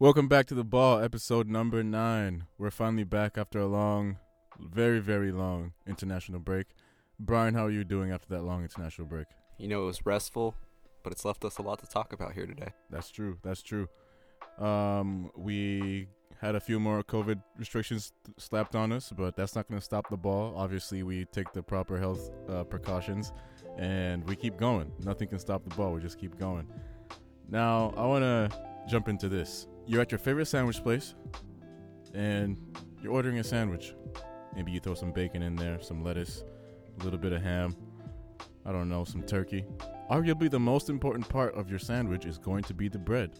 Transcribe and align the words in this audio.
Welcome 0.00 0.28
back 0.28 0.46
to 0.46 0.54
the 0.54 0.64
ball, 0.64 0.98
episode 0.98 1.46
number 1.46 1.84
nine. 1.84 2.46
We're 2.56 2.70
finally 2.70 3.04
back 3.04 3.36
after 3.36 3.58
a 3.58 3.66
long, 3.66 4.16
very, 4.58 4.98
very 4.98 5.30
long 5.30 5.74
international 5.86 6.40
break. 6.40 6.68
Brian, 7.18 7.52
how 7.52 7.66
are 7.66 7.70
you 7.70 7.84
doing 7.84 8.10
after 8.10 8.26
that 8.30 8.42
long 8.42 8.62
international 8.62 9.06
break? 9.06 9.26
You 9.58 9.68
know, 9.68 9.82
it 9.82 9.84
was 9.84 10.06
restful, 10.06 10.54
but 11.02 11.12
it's 11.12 11.26
left 11.26 11.44
us 11.44 11.58
a 11.58 11.62
lot 11.62 11.80
to 11.80 11.86
talk 11.86 12.14
about 12.14 12.32
here 12.32 12.46
today. 12.46 12.68
That's 12.88 13.10
true. 13.10 13.36
That's 13.42 13.60
true. 13.60 13.90
Um, 14.58 15.30
we 15.36 16.06
had 16.40 16.54
a 16.54 16.60
few 16.60 16.80
more 16.80 17.02
COVID 17.02 17.42
restrictions 17.58 18.14
slapped 18.38 18.74
on 18.74 18.92
us, 18.92 19.12
but 19.14 19.36
that's 19.36 19.54
not 19.54 19.68
going 19.68 19.80
to 19.80 19.84
stop 19.84 20.08
the 20.08 20.16
ball. 20.16 20.54
Obviously, 20.56 21.02
we 21.02 21.26
take 21.26 21.52
the 21.52 21.62
proper 21.62 21.98
health 21.98 22.30
uh, 22.48 22.64
precautions 22.64 23.34
and 23.76 24.26
we 24.26 24.34
keep 24.34 24.56
going. 24.56 24.92
Nothing 25.04 25.28
can 25.28 25.38
stop 25.38 25.62
the 25.68 25.74
ball. 25.74 25.92
We 25.92 26.00
just 26.00 26.18
keep 26.18 26.38
going. 26.38 26.66
Now, 27.50 27.92
I 27.98 28.06
want 28.06 28.22
to 28.22 28.50
jump 28.88 29.06
into 29.06 29.28
this. 29.28 29.66
You're 29.86 30.00
at 30.00 30.12
your 30.12 30.18
favorite 30.18 30.46
sandwich 30.46 30.82
place 30.82 31.14
and 32.14 32.56
you're 33.02 33.12
ordering 33.12 33.38
a 33.38 33.44
sandwich. 33.44 33.94
Maybe 34.54 34.72
you 34.72 34.80
throw 34.80 34.94
some 34.94 35.12
bacon 35.12 35.42
in 35.42 35.56
there, 35.56 35.80
some 35.80 36.02
lettuce, 36.02 36.44
a 37.00 37.04
little 37.04 37.18
bit 37.18 37.32
of 37.32 37.42
ham, 37.42 37.76
I 38.64 38.72
don't 38.72 38.88
know, 38.88 39.04
some 39.04 39.22
turkey. 39.22 39.64
Arguably, 40.10 40.50
the 40.50 40.60
most 40.60 40.90
important 40.90 41.28
part 41.28 41.54
of 41.54 41.70
your 41.70 41.78
sandwich 41.78 42.26
is 42.26 42.36
going 42.36 42.64
to 42.64 42.74
be 42.74 42.88
the 42.88 42.98
bread. 42.98 43.38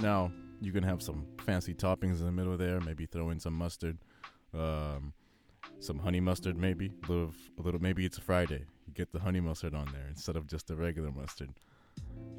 Now, 0.00 0.32
you 0.60 0.72
can 0.72 0.82
have 0.82 1.02
some 1.02 1.26
fancy 1.44 1.74
toppings 1.74 2.20
in 2.20 2.26
the 2.26 2.32
middle 2.32 2.56
there. 2.56 2.80
Maybe 2.80 3.06
throw 3.06 3.30
in 3.30 3.40
some 3.40 3.54
mustard, 3.54 3.98
um, 4.52 5.12
some 5.80 5.98
honey 5.98 6.20
mustard, 6.20 6.56
maybe 6.56 6.92
a 7.08 7.12
little, 7.12 7.32
a 7.58 7.62
little. 7.62 7.80
Maybe 7.80 8.04
it's 8.04 8.18
a 8.18 8.22
Friday. 8.22 8.64
You 8.86 8.92
get 8.94 9.12
the 9.12 9.20
honey 9.20 9.40
mustard 9.40 9.74
on 9.74 9.86
there 9.92 10.06
instead 10.08 10.36
of 10.36 10.46
just 10.46 10.66
the 10.66 10.76
regular 10.76 11.10
mustard. 11.10 11.50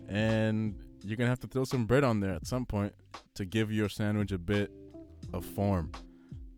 And 0.07 0.75
you're 1.03 1.17
gonna 1.17 1.29
have 1.29 1.39
to 1.41 1.47
throw 1.47 1.63
some 1.63 1.85
bread 1.85 2.03
on 2.03 2.19
there 2.19 2.33
at 2.33 2.45
some 2.45 2.65
point 2.65 2.93
to 3.35 3.45
give 3.45 3.71
your 3.71 3.89
sandwich 3.89 4.31
a 4.31 4.37
bit 4.37 4.71
of 5.33 5.45
form, 5.45 5.91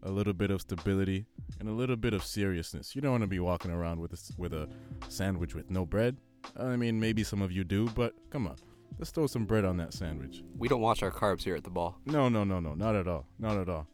a 0.04 0.12
little 0.12 0.34
bit 0.34 0.52
of 0.52 0.62
stability, 0.62 1.26
and 1.60 1.68
a 1.70 1.72
little 1.72 1.96
bit 1.96 2.14
of 2.14 2.24
seriousness. 2.24 2.96
You 2.96 3.02
don't 3.02 3.12
want 3.12 3.24
to 3.24 3.28
be 3.28 3.40
walking 3.40 3.72
around 3.72 4.00
with 4.00 4.14
a, 4.14 4.20
with 4.38 4.54
a 4.54 4.70
sandwich 5.10 5.56
with 5.56 5.70
no 5.70 5.86
bread. 5.86 6.18
I 6.56 6.76
mean, 6.76 7.00
maybe 7.00 7.24
some 7.24 7.42
of 7.42 7.52
you 7.52 7.64
do, 7.64 7.90
but 7.90 8.14
come 8.30 8.48
on. 8.48 8.56
Let's 8.98 9.12
throw 9.12 9.28
some 9.28 9.46
bread 9.46 9.66
on 9.66 9.78
that 9.78 9.94
sandwich. 9.94 10.44
We 10.58 10.68
don't 10.68 10.82
watch 10.82 11.04
our 11.04 11.12
carbs 11.12 11.44
here 11.44 11.56
at 11.56 11.64
the 11.64 11.70
ball. 11.70 12.00
No, 12.06 12.30
no, 12.30 12.44
no, 12.44 12.60
no, 12.60 12.74
not 12.74 12.96
at 12.96 13.08
all. 13.08 13.28
Not 13.38 13.58
at 13.58 13.70
all. 13.70 13.88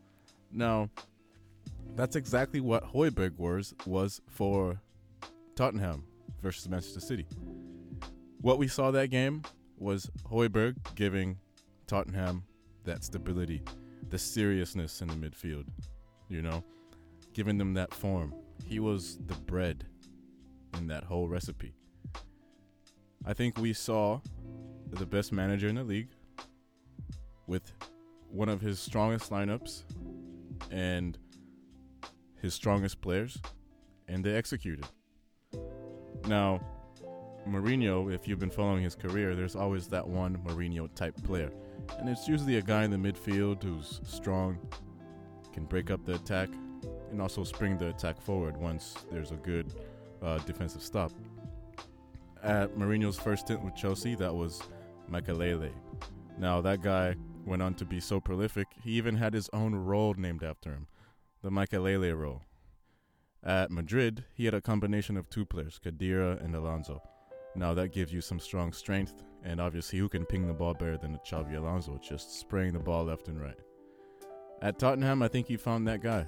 Now, 0.51 0.89
that's 1.95 2.15
exactly 2.15 2.59
what 2.59 2.93
Højbjerg 2.93 3.38
was 3.38 3.73
was 3.85 4.21
for 4.27 4.79
Tottenham 5.55 6.05
versus 6.41 6.69
Manchester 6.69 6.99
City. 6.99 7.25
What 8.44 8.58
we 8.58 8.67
saw 8.67 8.91
that 8.91 9.09
game 9.09 9.41
was 9.77 10.11
Højbjerg 10.30 10.75
giving 10.95 11.38
Tottenham 11.88 12.44
that 12.83 13.05
stability, 13.05 13.63
the 14.09 14.17
seriousness 14.19 15.02
in 15.02 15.08
the 15.08 15.13
midfield, 15.13 15.63
you 16.27 16.41
know, 16.41 16.61
giving 17.31 17.58
them 17.58 17.73
that 17.75 17.94
form. 17.94 18.33
He 18.66 18.81
was 18.81 19.17
the 19.27 19.35
bread 19.35 19.85
in 20.77 20.88
that 20.88 21.05
whole 21.05 21.30
recipe. 21.30 21.73
I 23.25 23.33
think 23.33 23.58
we 23.58 23.72
saw 23.72 24.19
the 24.89 25.05
best 25.05 25.31
manager 25.31 25.69
in 25.69 25.75
the 25.75 25.85
league 25.85 26.09
with 27.47 27.72
one 28.30 28.50
of 28.50 28.59
his 28.59 28.78
strongest 28.78 29.31
lineups 29.31 29.83
and 30.69 31.17
his 32.41 32.53
strongest 32.53 33.00
players, 33.00 33.38
and 34.09 34.22
they 34.22 34.35
executed. 34.35 34.85
Now, 36.28 36.59
Mourinho, 37.47 38.13
if 38.13 38.27
you've 38.27 38.39
been 38.39 38.49
following 38.49 38.83
his 38.83 38.95
career, 38.95 39.36
there's 39.36 39.55
always 39.55 39.88
that 39.88 40.08
one 40.08 40.38
Mourinho 40.45 40.94
type 40.95 41.16
player. 41.23 41.52
And 42.00 42.08
it's 42.08 42.27
usually 42.27 42.58
a 42.58 42.61
guy 42.61 42.83
in 42.83 42.91
the 42.91 42.97
midfield 42.97 43.63
who's 43.63 44.00
strong, 44.05 44.58
can 45.52 45.66
break 45.66 45.91
up 45.91 46.05
the 46.05 46.16
attack, 46.16 46.50
and 47.11 47.22
also 47.22 47.44
spring 47.44 47.77
the 47.77 47.89
attack 47.89 48.22
forward 48.22 48.58
once 48.58 48.95
there's 49.11 49.31
a 49.31 49.35
good 49.35 49.73
uh, 50.22 50.38
defensive 50.39 50.81
stop. 50.81 51.12
At 52.41 52.75
Mourinho's 52.75 53.17
first 53.17 53.46
stint 53.46 53.63
with 53.63 53.75
Chelsea, 53.75 54.16
that 54.16 54.34
was 54.34 54.62
Makelele. 55.12 55.72
Now, 56.38 56.62
that 56.62 56.81
guy 56.81 57.16
went 57.46 57.62
on 57.62 57.73
to 57.75 57.85
be 57.85 58.00
so 58.00 58.19
prolific, 58.19 58.67
he 58.84 58.91
even 58.91 59.16
had 59.16 59.34
his 59.34 59.50
own 59.53 59.75
role 59.75 60.13
named 60.17 60.44
after 60.44 60.72
him, 60.72 60.88
the 61.41 61.50
Makelele 61.50 62.17
role. 62.17 62.41
At 63.44 63.69
Madrid, 63.69 64.23
he 64.34 64.46
had 64.46 64.53
a 64.53 64.62
combination 64.62 65.17
of 65.17 65.29
two 65.29 65.46
players, 65.46 65.79
Khedira 65.84 66.44
and 66.44 66.56
Alonso. 66.56 67.01
Now, 67.56 67.74
that 67.75 67.90
gives 67.90 68.12
you 68.12 68.22
some 68.22 68.40
strong 68.40 68.74
strength, 68.74 69.24
and 69.44 69.62
obviously, 69.62 70.00
who 70.00 70.09
can 70.09 70.25
ping 70.25 70.47
the 70.47 70.53
ball 70.53 70.74
better 70.74 70.97
than 70.97 71.19
Xabi 71.25 71.56
Alonso, 71.56 72.00
just 72.02 72.40
spraying 72.40 72.74
the 72.74 72.80
ball 72.80 73.06
left 73.06 73.28
and 73.28 73.40
right. 73.40 73.59
At 74.62 74.80
Tottenham, 74.80 75.22
I 75.22 75.28
think 75.28 75.47
he 75.47 75.58
found 75.58 75.88
that 75.88 76.02
guy. 76.02 76.25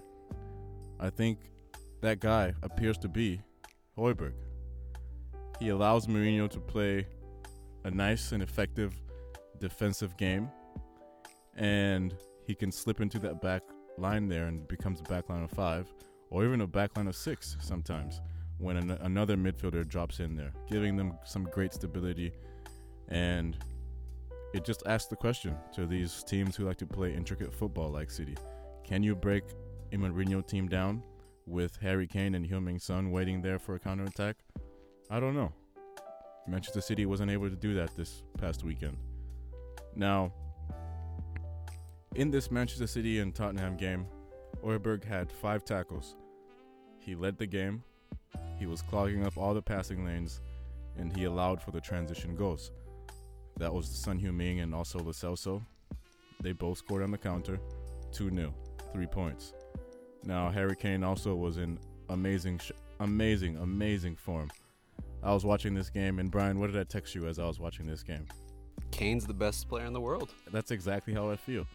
I 0.99 1.09
think 1.09 1.39
that 2.01 2.19
guy 2.19 2.53
appears 2.61 2.97
to 2.99 3.07
be 3.07 3.41
Højbjerg. 3.97 4.33
He 5.59 5.69
allows 5.69 6.07
Mourinho 6.07 6.49
to 6.49 6.59
play 6.59 7.07
a 7.85 7.91
nice 7.91 8.31
and 8.31 8.43
effective 8.43 8.93
defensive 9.59 10.15
game, 10.17 10.49
and 11.55 12.13
he 12.45 12.53
can 12.53 12.71
slip 12.71 13.01
into 13.01 13.17
that 13.19 13.41
back 13.41 13.63
line 13.97 14.27
there 14.27 14.45
and 14.45 14.67
becomes 14.67 14.99
a 14.99 15.03
back 15.03 15.29
line 15.29 15.43
of 15.43 15.51
five, 15.51 15.91
or 16.29 16.45
even 16.45 16.61
a 16.61 16.67
back 16.67 16.95
line 16.97 17.07
of 17.07 17.15
six 17.15 17.57
sometimes 17.61 18.21
when 18.57 18.77
an- 18.77 18.91
another 19.01 19.35
midfielder 19.35 19.87
drops 19.87 20.19
in 20.19 20.35
there, 20.35 20.53
giving 20.69 20.95
them 20.95 21.17
some 21.25 21.43
great 21.45 21.73
stability. 21.73 22.31
And 23.09 23.57
it 24.53 24.63
just 24.63 24.83
asks 24.85 25.07
the 25.07 25.15
question 25.15 25.55
to 25.73 25.85
these 25.85 26.23
teams 26.23 26.55
who 26.55 26.65
like 26.65 26.77
to 26.77 26.85
play 26.85 27.13
intricate 27.13 27.53
football 27.53 27.89
like 27.89 28.09
City 28.09 28.35
can 28.85 29.01
you 29.01 29.15
break 29.15 29.43
a 29.91 29.97
Mourinho 29.97 30.45
team 30.45 30.67
down 30.67 31.01
with 31.47 31.75
Harry 31.81 32.05
Kane 32.05 32.35
and 32.35 32.47
Heung-Min 32.47 32.79
Son 32.79 33.09
waiting 33.09 33.41
there 33.41 33.57
for 33.57 33.73
a 33.73 33.79
counterattack? 33.79 34.35
I 35.09 35.19
don't 35.19 35.35
know. 35.35 35.51
Manchester 36.47 36.81
City 36.81 37.07
wasn't 37.07 37.31
able 37.31 37.49
to 37.49 37.55
do 37.55 37.73
that 37.73 37.95
this 37.97 38.21
past 38.37 38.63
weekend. 38.63 38.97
Now, 39.95 40.31
in 42.15 42.29
this 42.29 42.51
Manchester 42.51 42.85
City 42.85 43.19
and 43.19 43.33
Tottenham 43.33 43.75
game, 43.75 44.05
Højbjerg 44.63 45.03
had 45.03 45.31
five 45.31 45.65
tackles. 45.65 46.15
He 46.99 47.15
led 47.15 47.39
the 47.39 47.47
game, 47.47 47.83
he 48.57 48.65
was 48.65 48.81
clogging 48.81 49.25
up 49.25 49.37
all 49.37 49.53
the 49.53 49.61
passing 49.61 50.05
lanes, 50.05 50.41
and 50.97 51.15
he 51.15 51.25
allowed 51.25 51.61
for 51.61 51.71
the 51.71 51.81
transition 51.81 52.35
goals. 52.35 52.71
That 53.57 53.73
was 53.73 53.87
Son 53.87 54.19
Heung-min 54.19 54.59
and 54.59 54.73
also 54.73 54.99
Lo 54.99 55.11
Celso. 55.11 55.61
They 56.41 56.51
both 56.51 56.77
scored 56.77 57.03
on 57.03 57.11
the 57.11 57.17
counter, 57.17 57.59
2 58.11 58.29
0, 58.33 58.53
three 58.93 59.07
points. 59.07 59.53
Now, 60.23 60.49
Harry 60.49 60.75
Kane 60.75 61.03
also 61.03 61.35
was 61.35 61.57
in 61.57 61.79
amazing, 62.09 62.59
sh- 62.59 62.71
amazing, 62.99 63.57
amazing 63.57 64.15
form. 64.15 64.49
I 65.23 65.33
was 65.33 65.45
watching 65.45 65.73
this 65.73 65.89
game, 65.89 66.19
and 66.19 66.29
Brian, 66.29 66.59
what 66.59 66.71
did 66.71 66.79
I 66.79 66.83
text 66.83 67.15
you 67.15 67.27
as 67.27 67.39
I 67.39 67.45
was 67.45 67.59
watching 67.59 67.87
this 67.87 68.03
game? 68.03 68.27
Kane's 68.91 69.25
the 69.25 69.33
best 69.33 69.67
player 69.67 69.85
in 69.85 69.93
the 69.93 70.01
world. 70.01 70.31
That's 70.51 70.71
exactly 70.71 71.13
how 71.13 71.29
I 71.29 71.35
feel. 71.35 71.65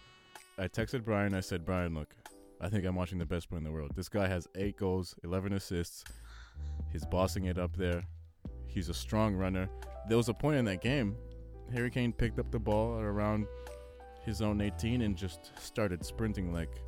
I 0.59 0.69
texted 0.69 1.05
Brian. 1.05 1.35
I 1.35 1.41
said, 1.41 1.65
Brian, 1.65 1.95
look, 1.95 2.15
I 2.61 2.69
think 2.69 2.85
I'm 2.85 2.95
watching 2.95 3.19
the 3.19 3.27
best 3.27 3.49
player 3.49 3.59
in 3.59 3.65
the 3.65 3.73
world. 3.73 3.93
This 3.95 4.09
guy 4.09 4.29
has 4.29 4.47
eight 4.55 4.77
goals, 4.77 5.15
11 5.25 5.53
assists. 5.55 6.05
He's 6.93 7.05
bossing 7.05 7.47
it 7.47 7.59
up 7.59 7.77
there. 7.77 8.03
He's 8.67 8.89
a 8.89 8.95
strong 8.95 9.35
runner. 9.35 9.69
There 10.09 10.17
was 10.17 10.29
a 10.29 10.35
point 10.35 10.57
in 10.57 10.65
that 10.67 10.81
game, 10.81 11.17
Harry 11.73 11.91
Kane 11.91 12.13
picked 12.13 12.39
up 12.39 12.51
the 12.51 12.59
ball 12.59 12.99
at 12.99 13.05
around 13.05 13.47
his 14.25 14.43
own 14.43 14.61
18 14.61 15.03
and 15.03 15.17
just 15.17 15.53
started 15.61 16.05
sprinting 16.05 16.53
like 16.53 16.83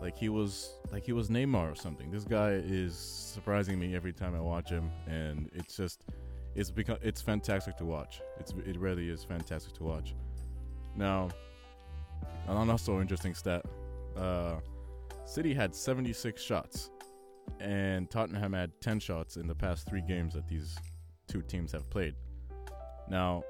like 0.00 0.16
he 0.16 0.28
was 0.28 0.78
like 0.90 1.04
he 1.04 1.12
was 1.12 1.28
Neymar 1.28 1.72
or 1.72 1.74
something. 1.76 2.10
This 2.10 2.24
guy 2.24 2.50
is 2.52 2.96
surprising 2.96 3.78
me 3.78 3.94
every 3.94 4.12
time 4.12 4.34
I 4.34 4.40
watch 4.40 4.68
him, 4.68 4.90
and 5.06 5.48
it's 5.54 5.76
just 5.76 6.04
it's 6.56 6.70
become 6.72 6.98
it's 7.02 7.22
fantastic 7.22 7.76
to 7.76 7.84
watch. 7.84 8.20
It's 8.40 8.52
it 8.66 8.76
really 8.78 9.08
is 9.08 9.22
fantastic 9.22 9.74
to 9.74 9.84
watch. 9.84 10.14
Now, 10.96 11.30
and 12.48 12.70
also 12.70 13.00
interesting 13.00 13.34
stat. 13.34 13.64
Uh, 14.16 14.56
City 15.24 15.54
had 15.54 15.72
76 15.72 16.42
shots, 16.42 16.90
and 17.62 18.10
Tottenham 18.10 18.52
had 18.52 18.72
10 18.80 18.98
shots 18.98 19.36
in 19.36 19.46
the 19.46 19.54
past 19.54 19.88
three 19.88 20.02
games 20.02 20.34
that 20.34 20.48
these 20.48 20.76
two 21.28 21.42
teams 21.42 21.70
have 21.72 21.88
played. 21.90 22.14
Now, 23.08 23.44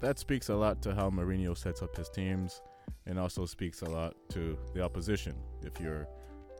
that 0.00 0.18
speaks 0.18 0.48
a 0.48 0.54
lot 0.54 0.82
to 0.82 0.94
how 0.94 1.10
Mourinho 1.10 1.56
sets 1.56 1.82
up 1.82 1.96
his 1.96 2.08
teams, 2.08 2.60
and 3.06 3.18
also 3.18 3.46
speaks 3.46 3.82
a 3.82 3.88
lot 3.88 4.14
to 4.30 4.58
the 4.74 4.82
opposition. 4.82 5.34
If 5.62 5.80
you're 5.80 6.08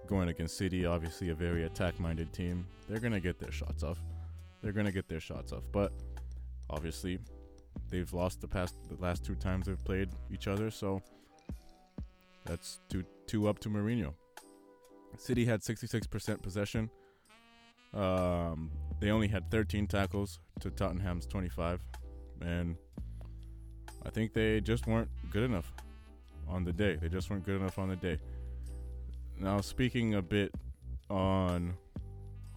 going 0.07 0.29
against 0.29 0.57
City, 0.57 0.87
obviously 0.87 1.31
a 1.31 1.35
very 1.35 1.65
attack-minded 1.65 2.33
team, 2.33 2.67
they're 2.89 3.01
gonna 3.01 3.21
get 3.21 3.39
their 3.41 3.51
shots 3.53 3.83
off. 3.83 3.99
They're 4.63 4.73
gonna 4.73 4.93
get 4.93 5.09
their 5.09 5.21
shots 5.21 5.53
off, 5.53 5.65
but 5.73 5.93
obviously 6.71 7.19
they've 7.91 8.13
lost 8.13 8.41
the 8.41 8.49
past 8.49 8.77
the 8.89 9.01
last 9.03 9.25
two 9.25 9.35
times 9.35 9.67
they've 9.67 9.85
played 9.85 10.11
each 10.33 10.47
other, 10.47 10.71
so 10.71 11.03
that's 12.45 12.79
two 12.89 13.05
two 13.27 13.49
up 13.49 13.59
to 13.61 13.69
Mourinho. 13.69 14.15
City 15.21 15.45
had 15.45 15.61
66% 15.61 16.43
possession. 16.43 16.91
Um, 17.95 18.71
they 19.01 19.11
only 19.11 19.29
had 19.29 19.51
13 19.51 19.87
tackles 19.87 20.41
to 20.61 20.71
Tottenham's 20.71 21.27
25, 21.27 21.85
and 22.41 22.77
I 24.05 24.11
think 24.11 24.33
they 24.33 24.61
just 24.61 24.87
weren't 24.87 25.11
good 25.31 25.45
enough. 25.45 25.73
on 26.49 26.65
the 26.65 26.73
day. 26.73 26.97
They 26.97 27.09
just 27.09 27.29
weren't 27.29 27.45
good 27.45 27.61
enough 27.61 27.79
on 27.79 27.89
the 27.89 27.97
day. 27.97 28.19
Now, 29.39 29.61
speaking 29.61 30.15
a 30.15 30.23
bit 30.23 30.55
on 31.11 31.75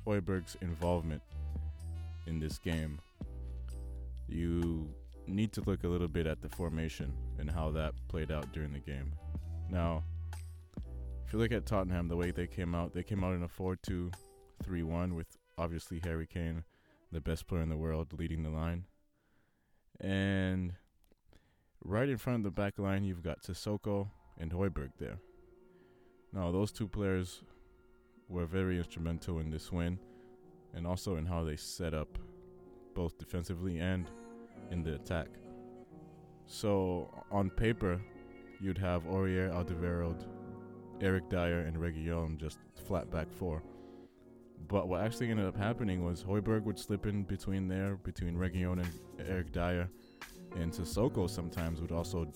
Højbjerg's 0.06 0.58
involvement 0.62 1.22
in 2.28 2.40
this 2.40 2.60
game, 2.60 3.00
you 4.28 4.88
need 5.28 5.52
to 5.54 5.62
look 5.62 5.84
a 5.84 5.88
little 5.88 6.08
bit 6.08 6.28
at 6.28 6.42
the 6.42 6.50
formation 6.50 7.14
and 7.40 7.50
how 7.50 7.72
that 7.72 7.94
played 8.08 8.32
out 8.32 8.52
during 8.54 8.74
the 8.74 8.80
game. 8.80 9.12
Now, 9.70 10.04
if 11.30 11.34
you 11.34 11.38
look 11.38 11.52
at 11.52 11.68
Tottenham, 11.68 12.08
the 12.08 12.18
way 12.18 12.32
they 12.32 12.48
came 12.48 12.74
out, 12.74 12.92
they 12.92 13.04
came 13.04 13.24
out 13.24 13.36
in 13.36 13.44
a 13.44 13.48
4 13.48 13.76
2 13.76 14.10
3 14.64 14.82
1 14.82 15.14
with 15.14 15.28
obviously 15.60 16.02
Harry 16.04 16.26
Kane, 16.26 16.64
the 17.12 17.22
best 17.22 17.46
player 17.46 17.62
in 17.62 17.70
the 17.70 17.78
world, 17.78 18.12
leading 18.18 18.42
the 18.42 18.50
line. 18.50 18.86
And 20.00 20.74
right 21.84 22.10
in 22.10 22.18
front 22.18 22.38
of 22.38 22.44
the 22.46 22.50
back 22.50 22.80
line, 22.80 23.04
you've 23.04 23.22
got 23.22 23.44
Sissoko 23.44 24.10
and 24.40 24.52
Højbjerg 24.52 24.94
there. 24.98 25.20
Now, 26.34 26.52
those 26.52 26.72
two 26.72 26.88
players 26.88 27.44
were 28.28 28.48
very 28.48 28.80
instrumental 28.80 29.38
in 29.38 29.52
this 29.52 29.72
win 29.72 30.00
and 30.74 30.88
also 30.88 31.18
in 31.18 31.28
how 31.28 31.44
they 31.44 31.58
set 31.58 31.94
up 31.94 32.18
both 32.96 33.20
defensively 33.20 33.78
and 33.78 34.10
in 34.72 34.82
the 34.82 34.96
attack. 34.96 35.28
So, 36.48 37.14
on 37.30 37.52
paper, 37.52 38.02
you'd 38.60 38.80
have 38.80 39.04
Aurier, 39.04 39.54
Alderweireld, 39.54 40.26
Eric 41.02 41.30
Dier, 41.30 41.60
and 41.62 41.78
Reguilon 41.78 42.38
just 42.38 42.60
flat 42.88 43.10
back 43.10 43.32
four. 43.32 43.64
But 44.68 44.88
what 44.88 45.02
actually 45.02 45.32
ended 45.32 45.46
up 45.46 45.58
happening 45.58 46.04
was 46.04 46.24
Højbjerg 46.24 46.64
would 46.64 46.78
slip 46.78 47.06
in 47.06 47.24
between 47.24 47.68
there, 47.68 47.96
between 47.96 48.36
Reguilon 48.36 48.84
and 48.84 49.28
Eric 49.28 49.52
Dier, 49.52 49.90
and 50.56 50.72
Sissoko 50.72 51.30
sometimes 51.30 51.82
would 51.82 51.92
also 51.92 52.32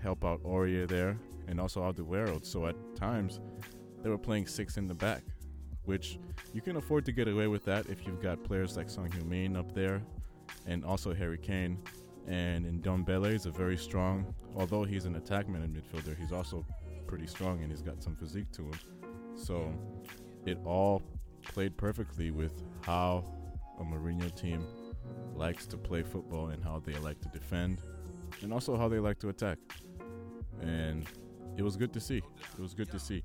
help 0.00 0.24
out 0.24 0.42
Aurier 0.44 0.86
there, 0.86 1.18
and 1.48 1.60
also 1.60 1.80
Alderweireld. 1.80 2.44
So 2.44 2.66
at 2.66 2.76
times, 2.94 3.40
they 4.02 4.10
were 4.10 4.18
playing 4.18 4.46
six 4.46 4.76
in 4.76 4.86
the 4.86 4.94
back, 4.94 5.22
which 5.84 6.18
you 6.52 6.60
can 6.60 6.76
afford 6.76 7.04
to 7.06 7.12
get 7.12 7.28
away 7.28 7.46
with 7.46 7.64
that 7.64 7.86
if 7.86 8.06
you've 8.06 8.22
got 8.22 8.44
players 8.44 8.76
like 8.76 8.90
Son 8.90 9.08
Heung-min 9.08 9.56
up 9.56 9.72
there, 9.72 10.02
and 10.66 10.84
also 10.84 11.14
Harry 11.14 11.38
Kane. 11.38 11.78
And 12.28 12.82
Ndombele 12.82 13.32
is 13.32 13.46
a 13.46 13.50
very 13.50 13.76
strong, 13.76 14.34
although 14.56 14.84
he's 14.84 15.04
an 15.04 15.14
attackman 15.14 15.64
and 15.64 15.74
midfielder, 15.74 16.16
he's 16.18 16.32
also 16.32 16.64
pretty 17.06 17.26
strong 17.26 17.62
and 17.62 17.70
he's 17.70 17.82
got 17.82 18.02
some 18.02 18.16
physique 18.16 18.50
to 18.52 18.62
him. 18.62 18.78
So 19.34 19.72
it 20.44 20.58
all 20.64 21.02
played 21.42 21.76
perfectly 21.76 22.30
with 22.30 22.62
how 22.82 23.24
a 23.78 23.84
Mourinho 23.84 24.34
team 24.34 24.64
likes 25.34 25.66
to 25.66 25.76
play 25.76 26.02
football 26.02 26.48
and 26.48 26.62
how 26.62 26.80
they 26.84 26.94
like 26.94 27.20
to 27.20 27.28
defend 27.28 27.82
and 28.42 28.52
also 28.52 28.76
how 28.76 28.88
they 28.88 28.98
like 28.98 29.18
to 29.20 29.28
attack. 29.28 29.58
And 30.60 31.06
it 31.56 31.62
was 31.62 31.76
good 31.76 31.92
to 31.92 32.00
see. 32.00 32.18
It 32.18 32.60
was 32.60 32.74
good 32.74 32.90
to 32.90 32.98
see. 32.98 33.22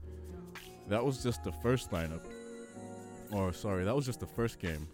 That 0.87 1.03
was 1.03 1.23
just 1.23 1.43
the 1.43 1.51
first 1.51 1.91
lineup. 1.91 2.25
Or 3.31 3.53
sorry, 3.53 3.85
that 3.85 3.95
was 3.95 4.05
just 4.05 4.19
the 4.19 4.27
first 4.27 4.59
game 4.59 4.87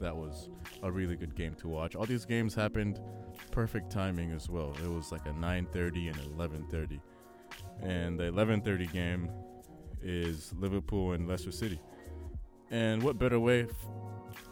that 0.00 0.16
was 0.16 0.48
a 0.82 0.90
really 0.90 1.14
good 1.14 1.34
game 1.34 1.54
to 1.54 1.68
watch. 1.68 1.94
All 1.94 2.06
these 2.06 2.24
games 2.24 2.54
happened 2.54 3.00
perfect 3.50 3.90
timing 3.90 4.32
as 4.32 4.48
well. 4.48 4.74
It 4.82 4.88
was 4.88 5.12
like 5.12 5.26
a 5.26 5.32
9:30 5.32 6.08
and 6.08 6.18
11:30. 6.38 7.00
And 7.82 8.18
the 8.18 8.24
11:30 8.24 8.86
game 8.92 9.28
is 10.02 10.52
Liverpool 10.58 11.12
and 11.12 11.28
Leicester 11.28 11.52
City. 11.52 11.80
And 12.70 13.02
what 13.02 13.18
better 13.18 13.38
way 13.38 13.62
f- 13.62 13.86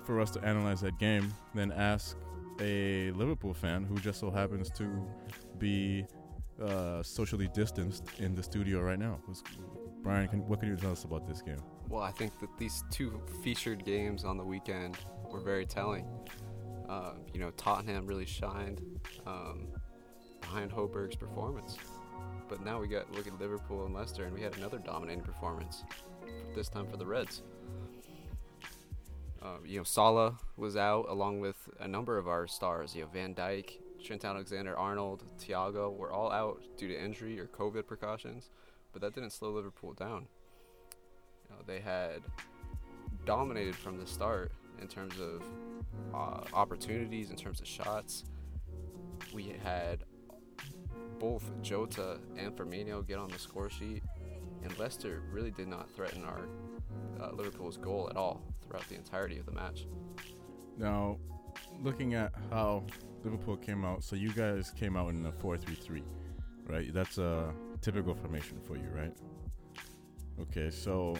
for 0.05 0.21
us 0.21 0.31
to 0.33 0.41
analyze 0.45 0.81
that 0.83 0.99
game 0.99 1.33
than 1.55 1.73
ask 1.73 2.17
a 2.61 3.11
Liverpool 3.13 3.55
fan 3.55 3.85
who 3.85 3.97
just 3.97 4.21
so 4.21 4.31
happens 4.31 4.71
to 4.73 4.85
be 5.59 6.05
uh, 6.61 7.03
socially 7.03 7.49
distanced 7.55 8.05
in 8.19 8.35
the 8.35 8.43
studio 8.43 8.81
right 8.81 8.99
now. 8.99 9.19
Brian, 10.03 10.29
can, 10.29 10.47
what 10.47 10.61
can 10.61 10.69
you 10.69 10.77
tell 10.77 10.93
us 10.93 11.05
about 11.05 11.27
this 11.27 11.41
game? 11.41 11.61
Well, 11.89 12.03
I 12.03 12.13
think 12.13 12.39
that 12.41 12.57
these 12.59 12.85
two 12.91 13.21
featured 13.43 13.85
games 13.85 14.25
on 14.25 14.37
the 14.37 14.45
weekend 14.45 14.99
were 15.31 15.41
very 15.41 15.67
telling. 15.67 16.07
Uh, 16.89 17.15
you 17.33 17.41
know, 17.41 17.51
Tottenham 17.53 18.07
really 18.07 18.27
shined 18.27 18.83
um, 19.27 19.69
behind 20.41 20.71
Højbjerg's 20.71 21.17
performance. 21.17 21.77
But 22.51 22.65
now 22.65 22.81
we 22.81 22.89
got 22.89 23.11
look 23.13 23.29
at 23.29 23.41
Liverpool 23.41 23.87
and 23.87 23.95
Leicester, 23.95 24.25
and 24.25 24.35
we 24.35 24.43
had 24.43 24.57
another 24.59 24.79
dominating 24.79 25.23
performance. 25.23 25.85
This 26.55 26.69
time 26.69 26.89
for 26.89 26.97
the 26.97 27.07
Reds. 27.07 27.43
Uh, 29.41 29.59
you 29.65 29.79
know, 29.79 29.85
Salah 29.85 30.37
was 30.57 30.77
out 30.77 31.07
along 31.09 31.39
with 31.39 31.57
a 31.79 31.87
number 31.87 32.19
of 32.19 32.27
our 32.27 32.49
stars. 32.49 32.95
You 32.95 33.03
know, 33.03 33.09
Van 33.13 33.35
Dijk, 33.35 33.79
Trent 34.05 34.25
Alexander-Arnold, 34.25 35.23
Thiago 35.39 35.97
were 35.97 36.13
all 36.13 36.31
out 36.33 36.61
due 36.77 36.89
to 36.89 37.01
injury 37.01 37.39
or 37.39 37.47
COVID 37.47 37.87
precautions, 37.87 38.51
but 38.93 39.01
that 39.01 39.15
didn't 39.15 39.31
slow 39.31 39.53
Liverpool 39.53 39.93
down. 39.95 40.27
You 41.49 41.55
know, 41.55 41.63
they 41.67 41.79
had 41.79 42.21
dominated 43.25 43.77
from 43.77 43.97
the 43.97 44.07
start 44.07 44.51
in 44.83 44.89
terms 44.89 45.15
of 45.21 45.43
uh, 46.13 46.45
opportunities, 46.53 47.31
in 47.31 47.37
terms 47.37 47.61
of 47.61 47.67
shots. 47.67 48.25
We 49.33 49.55
had 49.63 50.05
both 51.21 51.45
Jota 51.63 52.19
and 52.37 52.57
Firmino 52.57 53.07
get 53.07 53.19
on 53.19 53.29
the 53.29 53.39
score 53.39 53.71
sheet, 53.71 54.03
and 54.65 54.77
Leicester 54.79 55.23
really 55.31 55.53
did 55.53 55.69
not 55.69 55.89
threaten 55.95 56.25
our 56.25 56.49
uh, 57.21 57.31
Liverpool's 57.33 57.77
goal 57.77 58.09
at 58.11 58.17
all 58.17 58.43
throughout 58.67 58.89
the 58.89 58.97
entirety 58.97 59.39
of 59.39 59.47
the 59.47 59.53
match. 59.53 59.87
Now, 60.79 61.19
looking 61.83 62.15
at 62.15 62.33
how 62.51 62.85
Liverpool 63.23 63.57
came 63.57 63.85
out, 63.85 64.03
so 64.03 64.17
you 64.17 64.33
guys 64.33 64.73
came 64.77 64.97
out 64.97 65.11
in 65.11 65.25
a 65.27 65.33
4 65.33 65.59
3 65.59 65.75
3, 65.75 66.03
right? 66.67 66.93
That's 66.93 67.19
a 67.19 67.53
typical 67.83 68.15
formation 68.15 68.59
for 68.67 68.77
you, 68.77 68.89
right? 68.95 69.15
Okay, 70.41 70.71
so 70.71 71.17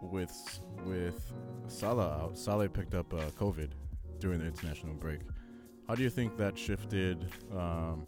with 0.00 0.60
with 0.84 1.32
Salah 1.68 2.24
out, 2.24 2.38
Salah 2.38 2.68
picked 2.68 2.94
up 2.94 3.12
uh, 3.14 3.30
COVID 3.38 3.70
during 4.18 4.40
the 4.40 4.46
international 4.46 4.94
break. 4.94 5.20
How 5.86 5.94
do 5.94 6.02
you 6.02 6.10
think 6.10 6.36
that 6.38 6.58
shifted, 6.58 7.26
um, 7.52 8.06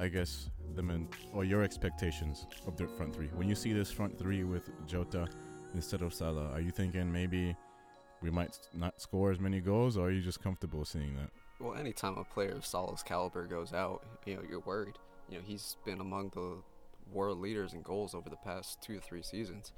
I 0.00 0.08
guess, 0.08 0.48
the 0.74 0.82
men, 0.82 1.08
or 1.34 1.44
your 1.44 1.62
expectations 1.62 2.46
of 2.66 2.74
the 2.78 2.88
front 2.88 3.14
three? 3.14 3.26
When 3.34 3.50
you 3.50 3.54
see 3.54 3.74
this 3.74 3.92
front 3.92 4.18
three 4.18 4.44
with 4.44 4.70
Jota 4.86 5.28
instead 5.74 6.00
of 6.00 6.14
Salah, 6.14 6.50
are 6.52 6.60
you 6.60 6.70
thinking 6.70 7.12
maybe 7.12 7.54
we 8.22 8.30
might 8.30 8.58
not 8.72 8.98
score 8.98 9.30
as 9.30 9.38
many 9.38 9.60
goals, 9.60 9.98
or 9.98 10.08
are 10.08 10.10
you 10.10 10.22
just 10.22 10.42
comfortable 10.42 10.86
seeing 10.86 11.14
that? 11.16 11.28
Well, 11.60 11.74
anytime 11.74 12.16
a 12.16 12.24
player 12.24 12.52
of 12.52 12.64
Salah's 12.64 13.02
caliber 13.02 13.46
goes 13.46 13.74
out, 13.74 14.02
you 14.24 14.36
know, 14.36 14.42
you're 14.48 14.60
worried. 14.60 14.98
You 15.28 15.36
know, 15.36 15.44
he's 15.46 15.76
been 15.84 16.00
among 16.00 16.30
the 16.30 16.62
world 17.12 17.38
leaders 17.38 17.74
in 17.74 17.82
goals 17.82 18.14
over 18.14 18.30
the 18.30 18.36
past 18.36 18.82
two 18.82 18.94
to 18.94 19.00
three 19.02 19.22
seasons. 19.22 19.70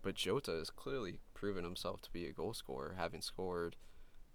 But 0.00 0.14
Jota 0.14 0.52
has 0.52 0.70
clearly 0.70 1.18
proven 1.34 1.64
himself 1.64 2.00
to 2.02 2.12
be 2.12 2.26
a 2.26 2.32
goal 2.32 2.54
scorer, 2.54 2.94
having 2.96 3.22
scored, 3.22 3.74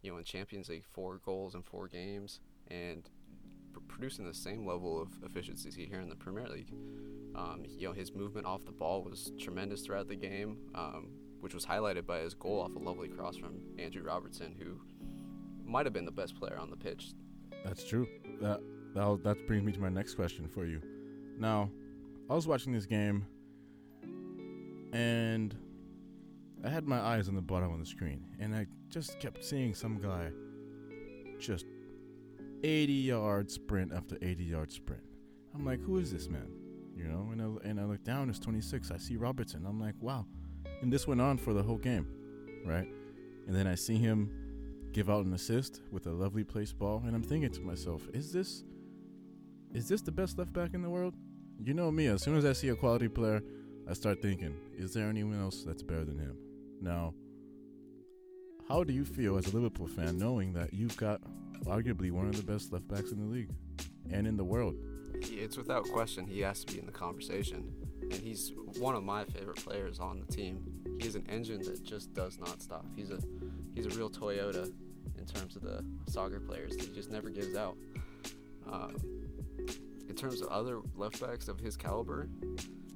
you 0.02 0.12
know, 0.12 0.18
in 0.18 0.26
Champions 0.26 0.68
League 0.68 0.84
four 0.92 1.22
goals 1.24 1.56
in 1.56 1.62
four 1.62 1.88
games 1.88 2.42
and 2.70 3.10
pr- 3.74 3.80
producing 3.88 4.26
the 4.26 4.34
same 4.34 4.66
level 4.66 5.02
of 5.02 5.10
efficiency 5.24 5.86
here 5.86 6.00
in 6.00 6.10
the 6.10 6.16
Premier 6.16 6.48
League. 6.48 6.72
Um, 7.36 7.64
you 7.68 7.88
know, 7.88 7.94
his 7.94 8.14
movement 8.14 8.46
off 8.46 8.64
the 8.66 8.72
ball 8.72 9.04
was 9.04 9.32
tremendous 9.40 9.82
throughout 9.82 10.08
the 10.08 10.16
game, 10.16 10.58
um, 10.76 11.10
which 11.40 11.54
was 11.54 11.66
highlighted 11.66 12.06
by 12.06 12.20
his 12.20 12.34
goal 12.34 12.62
off 12.62 12.76
a 12.76 12.80
lovely 12.80 13.08
cross 13.08 13.36
from 13.36 13.60
Andrew 13.80 14.04
Robertson, 14.04 14.56
who 14.58 14.80
might 15.66 15.86
have 15.86 15.94
been 15.94 16.06
the 16.06 16.12
best 16.12 16.36
player 16.36 16.58
on 16.58 16.70
the 16.70 16.78
pitch. 16.78 17.14
That's 17.66 17.84
true. 17.84 18.08
That 18.42 18.62
that 18.94 19.24
that 19.24 19.48
brings 19.48 19.64
me 19.64 19.72
to 19.72 19.80
my 19.80 19.90
next 19.90 20.16
question 20.16 20.48
for 20.48 20.66
you. 20.66 20.82
Now, 21.40 21.72
I 22.30 22.36
was 22.36 22.48
watching 22.48 22.72
this 22.72 22.86
game, 22.86 23.26
and 24.94 25.56
I 26.64 26.70
had 26.70 26.88
my 26.88 27.00
eyes 27.00 27.28
on 27.28 27.36
the 27.36 27.42
bottom 27.42 27.74
of 27.74 27.80
the 27.80 27.86
screen, 27.86 28.26
and 28.40 28.56
I 28.56 28.68
just 28.90 29.20
kept 29.20 29.44
seeing 29.44 29.74
some 29.74 30.00
guy 30.00 30.30
80 32.64 32.94
yard 32.94 33.52
sprint 33.52 33.94
after 33.94 34.18
80 34.22 34.44
yard 34.44 34.72
sprint. 34.72 35.04
I'm 35.54 35.66
like, 35.66 35.82
who 35.82 35.98
is 35.98 36.12
this 36.12 36.30
man? 36.30 36.48
You 36.96 37.06
know, 37.06 37.30
and 37.32 37.42
I, 37.42 37.70
and 37.70 37.80
I 37.80 37.84
look 37.86 38.04
down, 38.04 38.30
it's 38.30 38.40
26. 38.40 38.92
I 38.92 38.98
see 38.98 39.18
Robertson. 39.18 39.66
I'm 39.68 39.80
like, 39.80 39.96
wow. 40.00 40.26
And 40.82 40.92
this 40.92 41.08
went 41.08 41.22
on 41.22 41.38
for 41.38 41.54
the 41.54 41.64
whole 41.64 41.78
game, 41.78 42.08
right? 42.66 42.88
And 43.48 43.56
then 43.56 43.68
I 43.68 43.76
see 43.76 43.98
him 43.98 44.32
give 44.94 45.10
out 45.10 45.26
an 45.26 45.34
assist 45.34 45.82
with 45.92 46.06
a 46.08 46.12
lovely 46.12 46.44
place 46.44 46.72
ball, 46.72 47.02
and 47.06 47.16
I'm 47.16 47.24
thinking 47.24 47.52
to 47.52 47.62
myself, 47.62 48.08
is 48.14 48.32
this 48.32 48.64
is 49.74 49.88
this 49.88 50.02
the 50.02 50.12
best 50.12 50.38
left 50.38 50.54
back 50.54 50.76
in 50.76 50.84
the 50.84 50.90
world? 50.90 51.16
You 51.60 51.74
know 51.74 51.92
me, 51.92 52.08
as 52.08 52.22
soon 52.22 52.38
as 52.38 52.46
I 52.46 52.54
see 52.54 52.70
a 52.70 52.76
quality 52.76 53.08
player, 53.08 53.42
I 53.90 53.94
start 53.94 54.22
thinking, 54.22 54.56
is 54.78 54.94
there 54.94 55.10
anyone 55.10 55.42
else 55.42 55.64
that's 55.64 55.82
better 55.82 56.06
than 56.06 56.20
him? 56.20 56.38
Now, 56.80 57.16
how 58.68 58.84
do 58.84 58.94
you 58.94 59.06
feel 59.06 59.38
as 59.38 59.48
a 59.48 59.56
Liverpool 59.56 59.88
fan 59.88 60.18
knowing 60.18 60.54
that 60.54 60.74
you've 60.74 60.98
got 60.98 61.22
arguably 61.66 62.12
one 62.12 62.28
of 62.28 62.36
the 62.36 62.44
best 62.44 62.72
left 62.72 62.88
backs 62.88 63.12
in 63.12 63.20
the 63.20 63.34
league 63.34 63.50
and 64.12 64.28
in 64.28 64.38
the 64.38 64.44
world? 64.44 64.76
It's 65.16 65.58
without 65.58 65.84
question 65.86 66.26
he 66.28 66.42
has 66.42 66.64
to 66.64 66.74
be 66.74 66.80
in 66.80 66.86
the 66.86 66.92
conversation, 66.92 67.74
and 68.02 68.14
he's 68.14 68.52
one 68.78 68.96
of 68.96 69.04
my 69.04 69.26
favorite 69.26 69.58
players 69.58 70.00
on 70.00 70.20
the 70.20 70.34
team. 70.34 70.64
He 71.00 71.08
is 71.08 71.16
an 71.16 71.26
engine 71.30 71.62
that 71.64 71.84
just 71.84 72.14
does 72.14 72.40
not 72.40 72.62
stop. 72.62 72.86
He's 72.96 73.12
a 73.12 73.20
he's 73.76 73.86
a 73.86 73.90
real 73.90 74.10
Toyota 74.10 74.72
in 75.18 75.26
terms 75.26 75.56
of 75.56 75.62
the 75.62 75.86
soccer 76.10 76.40
players. 76.40 76.76
He 76.76 76.88
just 76.88 77.12
never 77.12 77.30
gives 77.30 77.56
out. 77.56 77.78
Um, 78.72 78.96
in 80.10 80.16
terms 80.16 80.42
of 80.42 80.48
other 80.50 80.80
left 80.96 81.20
backs 81.22 81.48
of 81.48 81.60
his 81.60 81.76
caliber, 81.78 82.28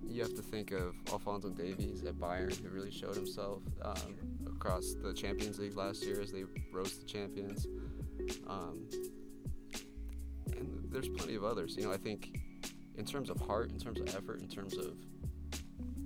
you 0.09 0.21
have 0.21 0.35
to 0.35 0.41
think 0.41 0.71
of 0.71 0.95
Alphonso 1.11 1.49
Davies 1.49 2.03
at 2.03 2.15
Bayern, 2.15 2.55
who 2.61 2.69
really 2.69 2.91
showed 2.91 3.15
himself 3.15 3.61
um, 3.81 4.15
across 4.45 4.95
the 5.01 5.13
Champions 5.13 5.59
League 5.59 5.75
last 5.75 6.03
year 6.03 6.21
as 6.21 6.31
they 6.31 6.43
rose 6.73 6.97
to 6.97 7.05
champions. 7.05 7.67
Um, 8.47 8.87
and 10.51 10.87
there's 10.89 11.09
plenty 11.09 11.35
of 11.35 11.43
others. 11.43 11.75
You 11.77 11.83
know, 11.83 11.91
I 11.91 11.97
think 11.97 12.39
in 12.95 13.05
terms 13.05 13.29
of 13.29 13.39
heart, 13.39 13.71
in 13.71 13.79
terms 13.79 13.99
of 13.99 14.09
effort, 14.15 14.41
in 14.41 14.47
terms 14.47 14.77
of 14.77 14.95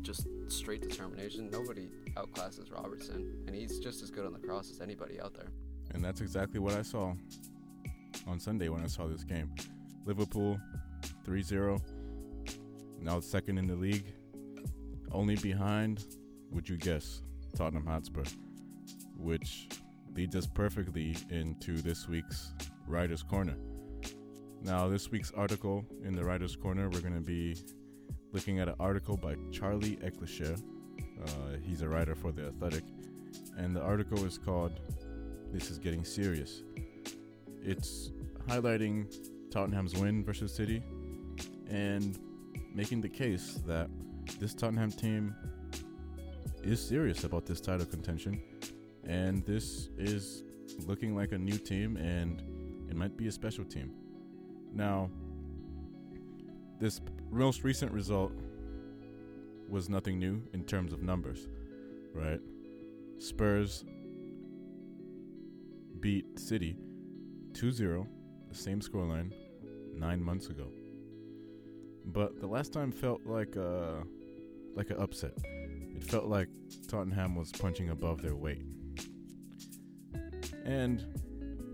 just 0.01 0.27
straight 0.47 0.81
determination, 0.81 1.49
nobody 1.51 1.89
outclasses 2.15 2.71
Robertson, 2.71 3.43
and 3.47 3.55
he's 3.55 3.79
just 3.79 4.01
as 4.01 4.09
good 4.09 4.25
on 4.25 4.33
the 4.33 4.39
cross 4.39 4.69
as 4.71 4.81
anybody 4.81 5.19
out 5.21 5.33
there. 5.33 5.47
And 5.93 6.03
that's 6.03 6.21
exactly 6.21 6.59
what 6.59 6.73
I 6.73 6.81
saw 6.81 7.13
on 8.27 8.39
Sunday 8.39 8.69
when 8.69 8.83
I 8.83 8.87
saw 8.87 9.07
this 9.07 9.23
game. 9.23 9.53
Liverpool 10.05 10.59
3 11.23 11.41
0. 11.41 11.79
Now 13.01 13.19
second 13.19 13.57
in 13.57 13.67
the 13.67 13.75
league. 13.75 14.13
Only 15.11 15.35
behind, 15.35 16.05
would 16.51 16.69
you 16.69 16.77
guess, 16.77 17.23
Tottenham 17.55 17.85
Hotspur, 17.85 18.23
which 19.17 19.67
leads 20.15 20.35
us 20.35 20.47
perfectly 20.47 21.17
into 21.29 21.81
this 21.81 22.07
week's 22.07 22.53
Writer's 22.87 23.23
Corner. 23.23 23.55
Now, 24.61 24.87
this 24.87 25.09
week's 25.09 25.31
article 25.31 25.83
in 26.03 26.13
the 26.13 26.23
Writer's 26.23 26.55
Corner, 26.55 26.89
we're 26.89 27.01
going 27.01 27.15
to 27.15 27.19
be 27.19 27.57
looking 28.31 28.59
at 28.59 28.67
an 28.67 28.75
article 28.79 29.17
by 29.17 29.35
Charlie 29.51 29.97
Eccleshare. 29.97 30.61
Uh, 31.25 31.57
he's 31.63 31.81
a 31.81 31.89
writer 31.89 32.15
for 32.15 32.31
The 32.31 32.47
Athletic, 32.47 32.83
and 33.57 33.75
the 33.75 33.81
article 33.81 34.23
is 34.23 34.37
called 34.37 34.79
This 35.51 35.71
is 35.71 35.79
Getting 35.79 36.05
Serious. 36.05 36.63
It's 37.63 38.11
highlighting 38.47 39.13
Tottenham's 39.49 39.95
win 39.95 40.23
versus 40.23 40.53
City 40.53 40.83
and 41.69 42.19
making 42.73 43.01
the 43.01 43.09
case 43.09 43.59
that 43.67 43.89
this 44.39 44.53
Tottenham 44.53 44.91
team 44.91 45.35
is 46.63 46.85
serious 46.85 47.23
about 47.23 47.45
this 47.45 47.59
title 47.59 47.85
contention, 47.85 48.41
and 49.05 49.45
this 49.45 49.89
is 49.97 50.43
looking 50.85 51.15
like 51.15 51.31
a 51.31 51.37
new 51.37 51.57
team, 51.57 51.97
and 51.97 52.41
it 52.89 52.95
might 52.95 53.17
be 53.17 53.27
a 53.27 53.31
special 53.31 53.65
team. 53.65 53.91
Now, 54.73 55.09
this 56.79 57.01
most 57.29 57.63
recent 57.63 57.91
result 57.91 58.31
was 59.69 59.89
nothing 59.89 60.19
new 60.19 60.41
in 60.53 60.63
terms 60.63 60.93
of 60.93 61.01
numbers, 61.01 61.47
right? 62.13 62.39
Spurs 63.19 63.85
beat 65.99 66.39
City 66.39 66.77
2 67.53 67.71
0, 67.71 68.07
the 68.49 68.55
same 68.55 68.79
scoreline, 68.81 69.31
nine 69.95 70.21
months 70.21 70.47
ago. 70.47 70.67
But 72.05 72.39
the 72.39 72.47
last 72.47 72.73
time 72.73 72.91
felt 72.91 73.25
like 73.25 73.55
a, 73.55 74.03
like 74.75 74.89
an 74.89 74.97
upset. 74.97 75.33
It 75.43 76.03
felt 76.03 76.25
like 76.25 76.47
Tottenham 76.87 77.35
was 77.35 77.51
punching 77.51 77.89
above 77.89 78.21
their 78.21 78.35
weight. 78.35 78.65
And 80.65 81.05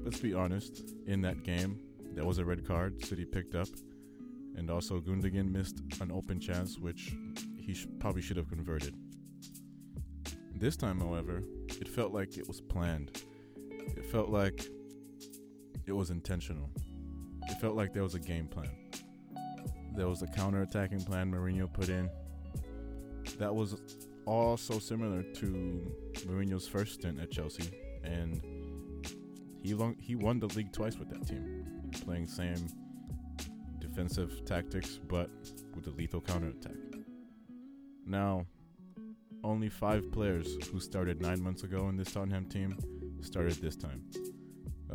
let's 0.04 0.20
be 0.20 0.34
honest, 0.34 0.94
in 1.06 1.22
that 1.22 1.44
game, 1.44 1.80
there 2.14 2.26
was 2.26 2.38
a 2.40 2.46
red 2.46 2.66
card 2.68 3.04
City 3.06 3.26
picked 3.26 3.56
up, 3.56 3.68
and 4.56 4.70
also 4.70 5.00
Gundogan 5.00 5.52
missed 5.52 5.82
an 6.02 6.12
open 6.12 6.40
chance, 6.40 6.80
which 6.80 7.16
he 7.58 7.74
sh- 7.74 7.88
probably 8.00 8.22
should 8.22 8.38
have 8.38 8.50
converted. 8.50 8.96
This 10.56 10.76
time, 10.76 11.00
however, 11.00 11.44
it 11.80 11.88
felt 11.88 12.14
like 12.14 12.38
it 12.38 12.48
was 12.48 12.62
planned. 12.62 13.24
It 13.96 14.06
felt 14.06 14.30
like 14.30 14.66
it 15.86 15.92
was 15.92 16.10
intentional. 16.10 16.70
It 17.50 17.62
felt 17.62 17.76
like 17.76 17.94
there 17.94 18.04
was 18.04 18.16
a 18.16 18.20
game 18.20 18.48
plan. 18.48 18.70
There 19.98 20.08
was 20.08 20.22
a 20.22 20.28
counter-attacking 20.28 21.06
plan 21.06 21.32
Mourinho 21.32 21.74
put 21.74 21.90
in. 21.90 22.08
That 23.40 23.54
was 23.54 23.82
all 24.28 24.56
so 24.56 24.78
similar 24.78 25.24
to 25.24 25.92
Mourinho's 26.28 26.68
first 26.68 26.94
stint 26.94 27.20
at 27.20 27.32
Chelsea, 27.32 27.72
and 28.04 28.40
he 29.64 29.74
long, 29.74 29.96
he 30.00 30.16
won 30.16 30.40
the 30.40 30.46
league 30.50 30.72
twice 30.72 31.00
with 31.00 31.10
that 31.10 31.28
team, 31.28 31.66
playing 32.06 32.28
same 32.28 32.68
defensive 33.80 34.46
tactics 34.46 35.00
but 35.08 35.32
with 35.74 35.88
a 35.88 35.92
lethal 35.92 36.22
counterattack. 36.22 36.78
Now, 38.06 38.46
only 39.44 39.70
five 39.70 40.12
players 40.12 40.58
who 40.72 40.80
started 40.80 41.22
nine 41.22 41.42
months 41.42 41.64
ago 41.64 41.90
in 41.90 41.98
this 41.98 42.12
Tottenham 42.12 42.46
team 42.46 42.78
started 43.22 43.56
this 43.56 43.76
time. 43.76 44.04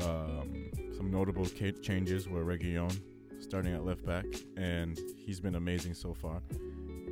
Um, 0.00 0.70
some 0.96 1.10
notable 1.10 1.46
changes 1.46 2.28
were 2.28 2.44
Reguilon 2.44 3.02
starting 3.42 3.74
at 3.74 3.84
left 3.84 4.04
back, 4.04 4.24
and 4.56 4.98
he's 5.16 5.40
been 5.40 5.56
amazing 5.56 5.94
so 5.94 6.14
far. 6.14 6.42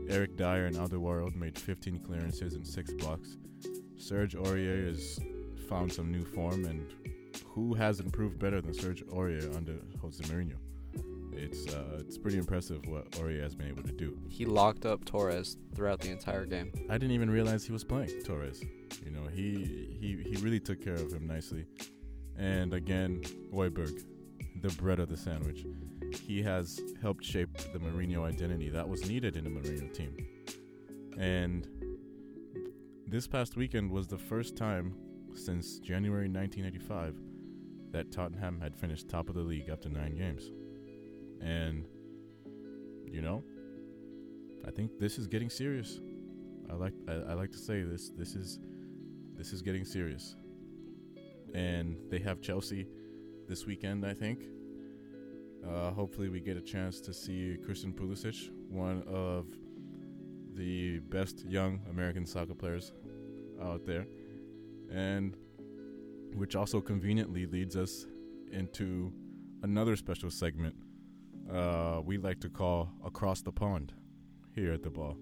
Eric 0.08 0.36
Dier 0.36 0.66
and 0.66 0.76
Alderweireld 0.76 1.36
made 1.36 1.58
15 1.58 2.00
clearances 2.00 2.54
and 2.54 2.66
six 2.66 2.92
blocks. 2.92 3.36
Serge 3.96 4.34
Aurier 4.34 4.86
has 4.86 5.20
found 5.68 5.92
some 5.92 6.10
new 6.10 6.24
form, 6.24 6.64
and 6.64 6.86
who 7.46 7.74
has 7.74 8.00
improved 8.00 8.38
better 8.38 8.60
than 8.60 8.74
Serge 8.74 9.04
Aurier 9.06 9.54
under 9.56 9.76
Jose 10.00 10.22
Mourinho? 10.24 10.56
It's 11.32 11.72
uh, 11.72 11.98
it's 12.00 12.18
pretty 12.18 12.38
impressive 12.38 12.84
what 12.86 13.10
Aurier 13.12 13.42
has 13.42 13.54
been 13.54 13.68
able 13.68 13.82
to 13.84 13.92
do. 13.92 14.18
He 14.28 14.44
locked 14.44 14.84
up 14.84 15.04
Torres 15.04 15.56
throughout 15.74 16.00
the 16.00 16.10
entire 16.10 16.44
game. 16.44 16.72
I 16.90 16.94
didn't 16.94 17.12
even 17.12 17.30
realize 17.30 17.64
he 17.64 17.72
was 17.72 17.84
playing 17.84 18.22
Torres. 18.24 18.62
You 19.04 19.10
know, 19.10 19.26
he 19.32 19.96
he 20.00 20.22
he 20.28 20.36
really 20.42 20.60
took 20.60 20.82
care 20.82 20.94
of 20.94 21.12
him 21.12 21.26
nicely. 21.26 21.66
And 22.36 22.74
again, 22.74 23.22
Højbjerg, 23.52 24.04
the 24.60 24.70
bread 24.70 24.98
of 24.98 25.08
the 25.08 25.16
sandwich. 25.16 25.64
He 26.12 26.42
has 26.42 26.80
helped 27.00 27.24
shape 27.24 27.56
the 27.72 27.78
Mourinho 27.78 28.24
identity 28.24 28.68
that 28.70 28.88
was 28.88 29.08
needed 29.08 29.36
in 29.36 29.44
the 29.44 29.50
Mourinho 29.50 29.92
team. 29.92 30.16
And 31.18 31.68
this 33.06 33.26
past 33.26 33.56
weekend 33.56 33.90
was 33.90 34.06
the 34.06 34.18
first 34.18 34.56
time 34.56 34.94
since 35.34 35.78
January 35.78 36.28
1985 36.28 37.16
that 37.92 38.12
Tottenham 38.12 38.60
had 38.60 38.76
finished 38.76 39.08
top 39.08 39.28
of 39.28 39.34
the 39.34 39.42
league 39.42 39.68
after 39.68 39.88
nine 39.88 40.16
games. 40.16 40.50
And, 41.40 41.86
you 43.04 43.20
know, 43.20 43.42
I 44.66 44.70
think 44.70 44.98
this 44.98 45.18
is 45.18 45.26
getting 45.26 45.50
serious. 45.50 46.00
I 46.70 46.74
like 46.74 46.94
I, 47.08 47.12
I 47.12 47.34
like 47.34 47.50
to 47.52 47.58
say 47.58 47.82
this 47.82 48.10
this 48.10 48.34
is 48.34 48.58
this 49.36 49.52
is 49.52 49.62
getting 49.62 49.84
serious. 49.84 50.36
And 51.54 51.96
they 52.10 52.20
have 52.20 52.40
Chelsea 52.40 52.86
this 53.48 53.66
weekend, 53.66 54.06
I 54.06 54.14
think. 54.14 54.44
Uh, 55.66 55.90
hopefully, 55.90 56.28
we 56.28 56.40
get 56.40 56.56
a 56.56 56.60
chance 56.60 57.00
to 57.00 57.12
see 57.12 57.56
Christian 57.64 57.92
Pulisic, 57.92 58.50
one 58.68 59.02
of 59.06 59.46
the 60.54 60.98
best 61.00 61.44
young 61.44 61.80
American 61.90 62.26
soccer 62.26 62.54
players 62.54 62.92
out 63.62 63.84
there, 63.84 64.06
and 64.90 65.36
which 66.34 66.56
also 66.56 66.80
conveniently 66.80 67.46
leads 67.46 67.76
us 67.76 68.06
into 68.52 69.12
another 69.62 69.96
special 69.96 70.30
segment 70.30 70.74
uh, 71.52 72.00
we 72.04 72.16
like 72.18 72.40
to 72.40 72.48
call 72.48 72.92
Across 73.04 73.42
the 73.42 73.52
Pond 73.52 73.92
here 74.54 74.72
at 74.72 74.82
the 74.82 74.90
ball. 74.90 75.16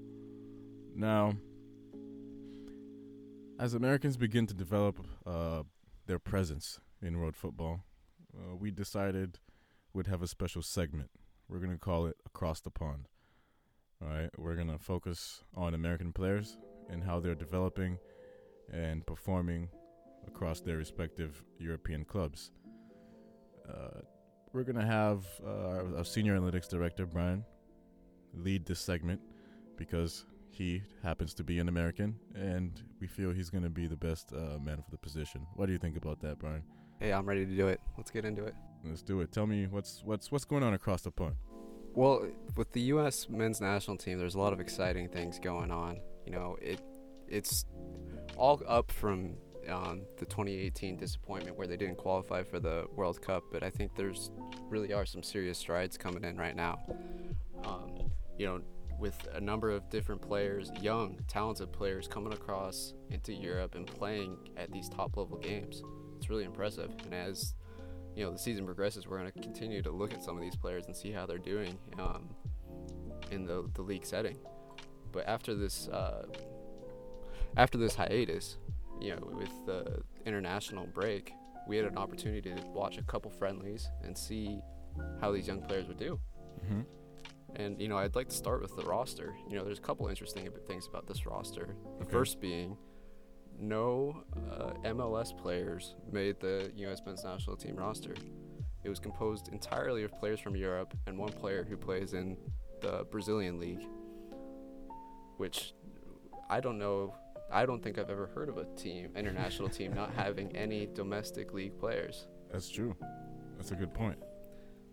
Now, 0.95 1.35
as 3.59 3.75
Americans 3.75 4.17
begin 4.17 4.47
to 4.47 4.55
develop 4.55 5.05
uh, 5.27 5.63
their 6.07 6.19
presence 6.19 6.81
in 7.03 7.19
world 7.19 7.37
football, 7.37 7.81
uh, 8.37 8.57
we 8.57 8.71
decided 8.71 9.39
we'd 9.99 10.07
have 10.07 10.23
a 10.23 10.29
special 10.29 10.63
segment. 10.63 11.11
We're 11.49 11.59
going 11.59 11.73
to 11.73 11.77
call 11.77 12.07
it 12.07 12.15
Across 12.25 12.61
the 12.61 12.71
Pond. 12.71 13.09
All 14.01 14.09
right, 14.09 14.31
we're 14.39 14.55
going 14.55 14.71
to 14.71 14.79
focus 14.79 15.43
on 15.57 15.75
American 15.75 16.13
players 16.13 16.57
and 16.89 17.03
how 17.03 17.19
they're 17.19 17.35
developing 17.35 17.99
and 18.73 19.05
performing 19.05 19.69
across 20.25 20.61
their 20.61 20.77
respective 20.77 21.43
European 21.59 22.05
clubs. 22.05 22.53
Uh, 23.69 24.03
we're 24.53 24.63
going 24.63 24.79
to 24.79 24.87
have 24.87 25.27
uh, 25.45 25.97
our 25.97 26.05
senior 26.05 26.39
analytics 26.39 26.69
director, 26.69 27.05
Brian, 27.05 27.45
lead 28.33 28.67
this 28.67 28.79
segment 28.79 29.21
because 29.77 30.27
he 30.53 30.81
happens 31.03 31.35
to 31.35 31.43
be 31.43 31.59
an 31.59 31.69
American, 31.69 32.15
and 32.37 32.85
we 33.01 33.09
feel 33.09 33.33
he's 33.33 33.51
going 33.51 33.65
to 33.65 33.69
be 33.69 33.89
the 33.89 33.97
best 33.97 34.33
uh, 34.33 34.61
man 34.61 34.77
for 34.77 34.93
the 34.93 34.99
position. 34.99 35.45
What 35.57 35.67
do 35.67 35.73
you 35.73 35.79
think 35.79 35.97
about 35.97 36.21
that, 36.21 36.39
Brian? 36.39 36.63
Hey, 37.01 37.13
I'm 37.13 37.27
ready 37.27 37.45
to 37.45 37.57
do 37.57 37.67
it. 37.67 37.81
Let's 37.97 38.13
get 38.13 38.25
into 38.25 38.45
it. 38.45 38.55
Let's 38.85 39.03
do 39.03 39.21
it. 39.21 39.33
Tell 39.33 39.47
me 39.47 39.67
what's 39.67 40.03
what's 40.05 40.31
what's 40.31 40.45
going 40.45 40.63
on 40.63 40.75
across 40.75 41.03
the 41.03 41.11
pond. 41.11 41.35
Well, 41.95 42.27
with 42.57 42.73
the 42.73 42.81
U.S. 42.83 43.29
men's 43.29 43.61
national 43.61 43.97
team, 43.97 44.19
there's 44.19 44.35
a 44.35 44.39
lot 44.39 44.53
of 44.53 44.61
exciting 44.61 45.09
things 45.09 45.39
going 45.39 45.71
on. 45.71 46.01
You 46.25 46.33
know, 46.33 46.57
it 46.61 46.81
it's 47.29 47.65
all 48.37 48.63
up 48.67 48.91
from 48.91 49.35
um, 49.69 50.03
the 50.17 50.25
2018 50.27 50.97
disappointment 50.97 51.57
where 51.57 51.67
they 51.67 51.77
didn't 51.77 51.97
qualify 51.97 52.43
for 52.43 52.59
the 52.61 52.87
World 52.95 53.21
Cup, 53.21 53.45
but 53.53 53.63
I 53.63 53.71
think 53.71 53.95
there's 53.97 54.31
really 54.69 54.93
are 54.93 55.05
some 55.05 55.23
serious 55.23 55.59
strides 55.59 55.99
coming 55.99 56.25
in 56.25 56.37
right 56.37 56.57
now. 56.57 56.79
Um, 57.65 58.11
you 58.39 58.47
know, 58.47 58.61
with 58.99 59.29
a 59.35 59.41
number 59.41 59.71
of 59.71 59.89
different 59.91 60.21
players, 60.21 60.71
young, 60.81 61.19
talented 61.29 61.73
players 61.73 62.09
coming 62.09 62.33
across 62.33 62.95
into 63.11 63.33
Europe 63.33 63.75
and 63.75 63.87
playing 63.87 64.37
at 64.57 64.73
these 64.73 64.89
top 64.89 65.17
level 65.17 65.39
games. 65.39 65.83
It's 66.17 66.29
really 66.29 66.45
impressive. 66.45 66.91
And 67.05 67.15
as 67.15 67.55
you 68.19 68.25
know 68.25 68.33
the 68.33 68.39
season 68.39 68.65
progresses, 68.67 69.07
we're 69.07 69.19
going 69.19 69.31
to 69.31 69.41
continue 69.41 69.81
to 69.83 69.91
look 69.93 70.13
at 70.13 70.23
some 70.25 70.37
of 70.37 70.43
these 70.43 70.57
players 70.57 70.87
and 70.87 70.97
see 70.97 71.13
how 71.13 71.25
they're 71.25 71.39
doing 71.39 71.79
um, 72.01 72.29
in 73.31 73.45
the 73.47 73.71
the 73.75 73.83
league 73.83 74.05
setting. 74.05 74.37
But 75.13 75.27
after 75.29 75.55
this 75.55 75.89
uh, 75.89 76.27
after 77.57 77.79
this 77.79 77.95
hiatus, 77.95 78.59
you 79.01 79.15
know, 79.15 79.23
with 79.33 79.53
the 79.67 80.03
international 80.27 80.87
break, 80.87 81.33
we 81.69 81.77
had 81.77 81.87
an 81.87 81.97
opportunity 81.97 82.51
to 82.53 82.61
watch 82.75 82.99
a 82.99 83.03
couple 83.03 83.31
friendlies 83.31 83.89
and 84.03 84.19
see 84.19 84.61
how 85.21 85.31
these 85.31 85.47
young 85.47 85.63
players 85.63 85.87
would 85.87 85.99
do. 85.99 86.19
Mm-hmm. 86.65 86.81
And 87.57 87.81
you 87.81 87.87
know, 87.89 87.97
I'd 87.99 88.17
like 88.17 88.29
to 88.31 88.35
start 88.35 88.61
with 88.61 88.75
the 88.77 88.83
roster. 88.83 89.35
You 89.49 89.57
know, 89.57 89.65
there's 89.65 89.79
a 89.79 89.83
couple 89.83 90.09
interesting 90.09 90.49
things 90.67 90.87
about 90.89 91.07
this 91.07 91.25
roster. 91.25 91.69
The 91.99 92.05
Okay. 92.05 92.13
first 92.13 92.41
being, 92.41 92.77
no 93.61 94.23
uh, 94.51 94.73
MLS 94.85 95.37
players 95.37 95.95
made 96.11 96.41
the 96.41 96.71
U.S. 96.77 97.01
men's 97.05 97.25
national 97.25 97.57
team 97.57 97.77
roster. 97.77 98.15
It 98.85 98.89
was 98.89 98.99
composed 98.99 99.49
entirely 99.49 100.05
of 100.05 100.13
players 100.19 100.41
from 100.41 100.57
Europe 100.57 100.95
and 101.07 101.19
one 101.19 101.33
player 101.33 101.67
who 101.69 101.77
plays 101.77 102.15
in 102.15 102.37
the 102.81 103.07
Brazilian 103.11 103.59
league, 103.59 103.85
which 105.37 105.75
I 106.49 106.61
don't 106.61 106.79
know. 106.79 107.15
I 107.51 107.67
don't 107.67 107.83
think 107.83 107.99
I've 107.99 108.11
ever 108.11 108.27
heard 108.27 108.49
of 108.49 108.59
a 108.59 108.67
team, 108.77 109.11
international 109.17 109.69
team, 109.69 109.95
not 109.95 110.13
having 110.17 110.55
any 110.57 110.87
domestic 110.87 111.53
league 111.53 111.79
players. 111.79 112.29
That's 112.53 112.69
true. 112.69 112.95
That's 113.57 113.73
a 113.73 113.75
good 113.75 113.93
point. 113.93 114.19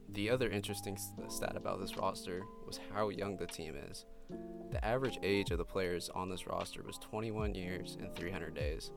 The 0.09 0.29
other 0.29 0.49
interesting 0.49 0.97
stat 1.27 1.55
about 1.55 1.81
this 1.81 1.97
roster 1.97 2.43
was 2.65 2.79
how 2.93 3.09
young 3.09 3.37
the 3.37 3.47
team 3.47 3.75
is. 3.89 4.05
The 4.71 4.83
average 4.83 5.19
age 5.23 5.51
of 5.51 5.57
the 5.57 5.65
players 5.65 6.09
on 6.13 6.29
this 6.29 6.47
roster 6.47 6.83
was 6.83 6.97
21 6.99 7.55
years 7.55 7.97
and 7.99 8.13
300 8.15 8.53
days, 8.53 8.91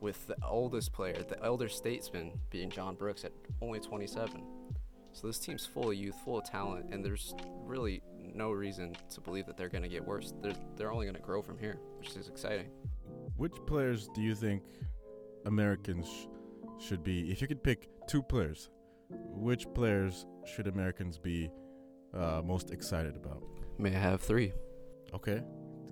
with 0.00 0.26
the 0.26 0.36
oldest 0.44 0.92
player, 0.92 1.22
the 1.28 1.42
elder 1.42 1.68
statesman, 1.68 2.32
being 2.50 2.70
John 2.70 2.96
Brooks 2.96 3.24
at 3.24 3.32
only 3.60 3.80
27. 3.80 4.42
So 5.12 5.26
this 5.26 5.38
team's 5.38 5.66
full 5.66 5.90
of 5.90 5.96
youth, 5.96 6.16
full 6.24 6.38
of 6.38 6.44
talent, 6.44 6.92
and 6.92 7.04
there's 7.04 7.34
really 7.64 8.02
no 8.34 8.50
reason 8.50 8.96
to 9.10 9.20
believe 9.20 9.46
that 9.46 9.56
they're 9.56 9.68
going 9.68 9.82
to 9.82 9.88
get 9.88 10.04
worse. 10.04 10.32
They're, 10.42 10.54
they're 10.76 10.92
only 10.92 11.06
going 11.06 11.16
to 11.16 11.22
grow 11.22 11.42
from 11.42 11.58
here, 11.58 11.78
which 11.98 12.16
is 12.16 12.28
exciting. 12.28 12.66
Which 13.36 13.54
players 13.66 14.08
do 14.14 14.22
you 14.22 14.34
think 14.34 14.62
Americans 15.44 16.08
sh- 16.08 16.84
should 16.84 17.04
be? 17.04 17.30
If 17.30 17.42
you 17.42 17.48
could 17.48 17.62
pick 17.62 17.88
two 18.08 18.22
players, 18.22 18.70
which 19.34 19.66
players 19.74 20.26
should 20.44 20.66
Americans 20.66 21.18
be 21.18 21.50
uh, 22.14 22.42
most 22.44 22.70
excited 22.70 23.16
about? 23.16 23.42
May 23.78 23.94
I 23.94 23.98
have 23.98 24.20
three? 24.20 24.52
Okay, 25.14 25.42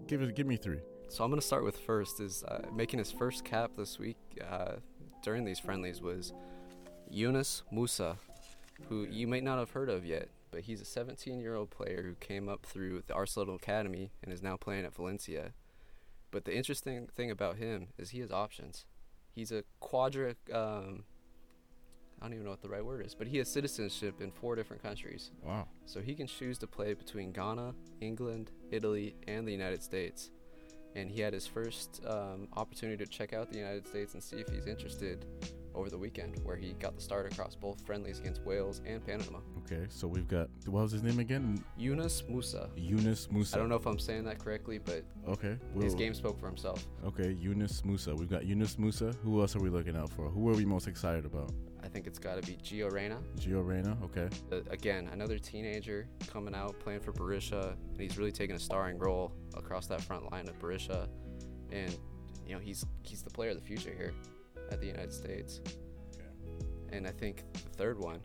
give 0.07 0.23
it. 0.23 0.35
Give 0.35 0.47
me 0.47 0.57
three. 0.57 0.81
So 1.09 1.25
I'm 1.25 1.31
going 1.31 1.41
to 1.41 1.47
start 1.47 1.65
with 1.65 1.77
first 1.77 2.21
is 2.21 2.45
uh, 2.45 2.67
making 2.73 2.99
his 2.99 3.11
first 3.11 3.45
cap 3.45 3.73
this 3.77 3.99
week 3.99 4.17
uh, 4.49 4.77
during 5.23 5.45
these 5.45 5.59
friendlies 5.59 6.01
was 6.01 6.33
Yunus 7.11 7.65
Musah, 7.73 8.17
who 8.89 9.07
you 9.11 9.27
may 9.27 9.41
not 9.41 9.59
have 9.59 9.73
heard 9.73 9.89
of 9.89 10.05
yet, 10.05 10.29
but 10.53 10.63
he's 10.63 10.81
a 10.81 10.85
17-year-old 10.85 11.71
player 11.71 12.03
who 12.03 12.15
came 12.15 12.49
up 12.49 12.65
through 12.65 13.03
the 13.09 13.15
Arsenal 13.15 13.57
Academy 13.57 14.13
and 14.23 14.33
is 14.33 14.43
now 14.43 14.57
playing 14.57 14.85
at 14.85 14.95
Valencia. 14.95 15.53
But 16.31 16.45
the 16.45 16.57
interesting 16.57 17.09
thing 17.09 17.31
about 17.31 17.57
him 17.57 17.89
is 17.99 18.11
he 18.11 18.21
has 18.21 18.31
options. 18.31 18.85
He's 19.35 19.51
a 19.51 19.65
quadric 19.83 20.37
Um, 20.53 21.05
I 22.21 22.27
don't 22.27 22.35
even 22.35 22.45
know 22.45 22.51
what 22.51 22.61
the 22.63 22.69
right 22.69 22.85
word 22.85 23.05
is, 23.07 23.15
but 23.15 23.27
he 23.27 23.39
has 23.39 23.49
citizenship 23.51 24.21
in 24.21 24.31
four 24.31 24.55
different 24.55 24.83
countries. 24.83 25.31
Wow. 25.43 25.67
So 25.87 26.01
he 26.01 26.15
can 26.15 26.27
choose 26.27 26.59
to 26.59 26.67
play 26.67 26.93
between 26.95 27.33
Ghana, 27.33 27.75
England, 28.01 28.51
Italy, 28.71 29.15
and 29.27 29.47
the 29.49 29.53
United 29.53 29.83
States. 29.83 30.31
And 30.97 31.09
he 31.11 31.21
had 31.21 31.33
his 31.33 31.47
first 31.47 32.03
um, 32.07 32.49
opportunity 32.57 33.03
to 33.05 33.11
check 33.11 33.33
out 33.33 33.51
the 33.53 33.59
United 33.59 33.87
States 33.87 34.15
and 34.15 34.23
see 34.23 34.37
if 34.37 34.49
he's 34.49 34.67
interested 34.67 35.25
over 35.73 35.89
the 35.89 35.97
weekend, 35.97 36.37
where 36.43 36.57
he 36.57 36.73
got 36.81 36.97
the 36.97 37.01
start 37.01 37.33
across 37.33 37.55
both 37.55 37.81
friendlies 37.87 38.19
against 38.19 38.43
Wales 38.43 38.83
and 38.85 39.07
Panama. 39.07 39.39
Okay, 39.59 39.87
so 39.89 40.09
we've 40.09 40.27
got 40.27 40.49
what 40.67 40.83
was 40.83 40.91
his 40.91 41.05
name 41.05 41.21
again? 41.21 41.65
Yunus 41.79 42.23
Musah. 42.29 42.69
Yunus 42.77 43.29
Musah. 43.29 43.55
I 43.55 43.59
don't 43.59 43.69
know 43.69 43.77
if 43.77 43.87
I'm 43.87 43.99
saying 44.01 44.25
that 44.25 44.41
correctly, 44.41 44.79
but 44.79 45.05
Okay. 45.29 45.51
his 45.51 45.59
we'll- 45.75 45.95
game 45.95 46.13
spoke 46.13 46.41
for 46.41 46.47
himself. 46.49 46.87
Okay, 47.07 47.31
Yunus 47.41 47.83
Musah. 47.83 48.19
We've 48.19 48.29
got 48.29 48.45
Yunus 48.47 48.75
Musah. 48.77 49.15
Who 49.23 49.41
else 49.41 49.55
are 49.55 49.61
we 49.61 49.71
looking 49.71 49.97
out 49.97 50.11
for? 50.11 50.29
Who 50.29 50.49
are 50.51 50.55
we 50.57 50.65
most 50.65 50.89
excited 50.89 51.25
about? 51.25 51.53
I 51.91 51.93
think 51.93 52.07
it's 52.07 52.21
got 52.21 52.41
to 52.41 52.47
be 52.47 52.57
Gio 52.63 52.93
Reyna. 52.93 53.19
Gio 53.37 53.67
Reyna. 53.67 53.99
Okay. 54.05 54.29
Uh, 54.53 54.61
again, 54.71 55.09
another 55.13 55.39
teenager 55.39 56.07
coming 56.29 56.55
out 56.55 56.79
playing 56.79 57.01
for 57.01 57.13
Borussia, 57.13 57.73
and 57.73 58.01
he's 58.01 58.17
really 58.17 58.31
taking 58.31 58.55
a 58.55 58.61
starring 58.61 58.97
role 58.97 59.33
across 59.57 59.89
that 59.89 60.01
front 60.01 60.31
line 60.31 60.49
of 60.49 60.57
Borussia, 60.61 61.09
and 61.73 61.99
you 62.47 62.55
know 62.55 62.61
he's 62.61 62.87
he's 63.03 63.23
the 63.25 63.31
player 63.31 63.51
of 63.51 63.57
the 63.57 63.65
future 63.65 63.91
here 63.93 64.13
at 64.71 64.81
the 64.81 64.87
United 64.87 65.13
States. 65.13 65.61
And 66.93 67.09
I 67.09 67.11
think 67.11 67.43
the 67.55 67.59
third 67.71 67.99
one, 67.99 68.21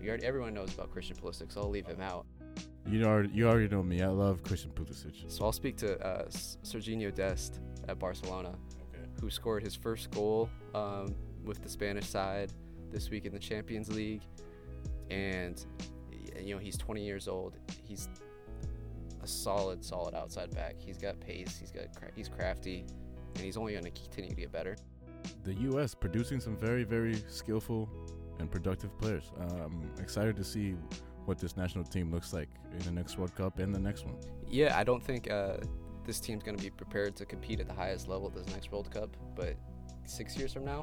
we 0.00 0.08
already, 0.08 0.26
everyone 0.26 0.52
knows 0.52 0.74
about 0.74 0.90
Christian 0.90 1.16
Pulisic, 1.16 1.52
so 1.52 1.60
I'll 1.62 1.70
leave 1.70 1.86
him 1.86 2.00
out. 2.00 2.26
You 2.84 3.04
already 3.04 3.28
you 3.32 3.48
already 3.48 3.68
know 3.68 3.82
me. 3.84 4.02
I 4.02 4.08
love 4.08 4.42
Christian 4.42 4.72
Pulisic. 4.72 5.30
So 5.30 5.44
I'll 5.44 5.52
speak 5.52 5.76
to 5.78 6.04
uh, 6.04 6.24
Serginho 6.30 7.14
Dest 7.14 7.60
at 7.86 8.00
Barcelona, 8.00 8.56
Okay. 8.92 9.06
who 9.20 9.30
scored 9.30 9.62
his 9.62 9.76
first 9.76 10.10
goal 10.10 10.48
um, 10.74 11.14
with 11.44 11.62
the 11.62 11.68
Spanish 11.68 12.06
side 12.08 12.50
this 12.94 13.10
week 13.10 13.26
in 13.26 13.32
the 13.32 13.38
Champions 13.38 13.92
League, 13.92 14.22
and 15.10 15.66
you 16.40 16.54
know 16.54 16.60
he's 16.60 16.78
20 16.78 17.04
years 17.04 17.28
old. 17.28 17.56
He's 17.82 18.08
a 19.22 19.26
solid, 19.26 19.84
solid 19.84 20.14
outside 20.14 20.54
back. 20.54 20.76
He's 20.78 20.96
got 20.96 21.18
pace. 21.20 21.58
He's 21.58 21.72
got 21.72 21.94
cra- 21.94 22.12
he's 22.14 22.28
crafty, 22.28 22.86
and 23.34 23.44
he's 23.44 23.56
only 23.56 23.72
going 23.72 23.84
to 23.84 23.90
continue 23.90 24.30
to 24.30 24.36
get 24.36 24.52
better. 24.52 24.76
The 25.42 25.54
U.S. 25.54 25.94
producing 25.94 26.38
some 26.40 26.56
very 26.56 26.84
very 26.84 27.16
skillful 27.28 27.88
and 28.38 28.50
productive 28.50 28.96
players. 28.98 29.32
I'm 29.40 29.90
excited 30.00 30.36
to 30.36 30.44
see 30.44 30.76
what 31.24 31.38
this 31.38 31.56
national 31.56 31.84
team 31.84 32.12
looks 32.12 32.32
like 32.32 32.48
in 32.72 32.78
the 32.80 32.90
next 32.90 33.18
World 33.18 33.34
Cup 33.34 33.58
and 33.58 33.74
the 33.74 33.80
next 33.80 34.04
one. 34.04 34.16
Yeah, 34.46 34.78
I 34.78 34.84
don't 34.84 35.02
think 35.02 35.30
uh, 35.30 35.56
this 36.04 36.20
team's 36.20 36.42
going 36.42 36.56
to 36.56 36.62
be 36.62 36.70
prepared 36.70 37.16
to 37.16 37.24
compete 37.24 37.60
at 37.60 37.66
the 37.66 37.72
highest 37.72 38.08
level 38.08 38.28
at 38.28 38.34
this 38.34 38.54
next 38.54 38.70
World 38.70 38.90
Cup, 38.90 39.16
but 39.34 39.54
six 40.04 40.36
years 40.36 40.52
from 40.52 40.64
now, 40.64 40.82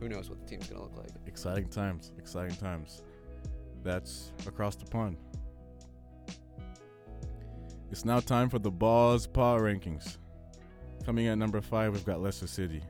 who 0.00 0.08
knows 0.08 0.28
what 0.30 0.40
the 0.40 0.46
team's 0.46 0.66
going 0.66 0.80
to 0.80 0.88
look 0.88 0.96
like. 0.96 1.10
Exciting 1.26 1.68
times. 1.68 2.12
Exciting 2.18 2.56
times. 2.56 3.02
That's 3.84 4.32
across 4.46 4.76
the 4.76 4.86
pond. 4.86 5.16
It's 7.90 8.04
now 8.04 8.20
time 8.20 8.48
for 8.48 8.58
the 8.58 8.70
Balls 8.70 9.26
Power 9.26 9.62
Rankings. 9.62 10.16
Coming 11.04 11.26
at 11.28 11.38
number 11.38 11.60
five, 11.60 11.92
we've 11.92 12.04
got 12.04 12.20
Leicester 12.20 12.46
City. 12.46 12.82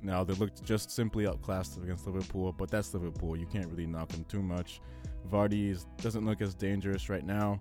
Now 0.00 0.22
they 0.22 0.34
looked 0.34 0.64
just 0.64 0.90
simply 0.90 1.26
outclassed 1.26 1.76
against 1.78 2.06
Liverpool, 2.06 2.52
but 2.52 2.70
that's 2.70 2.94
Liverpool. 2.94 3.36
You 3.36 3.46
can't 3.46 3.66
really 3.66 3.86
knock 3.86 4.08
them 4.08 4.24
too 4.24 4.42
much. 4.42 4.80
Vardy 5.28 5.70
is, 5.70 5.86
doesn't 6.00 6.24
look 6.24 6.40
as 6.40 6.54
dangerous 6.54 7.08
right 7.08 7.24
now. 7.26 7.60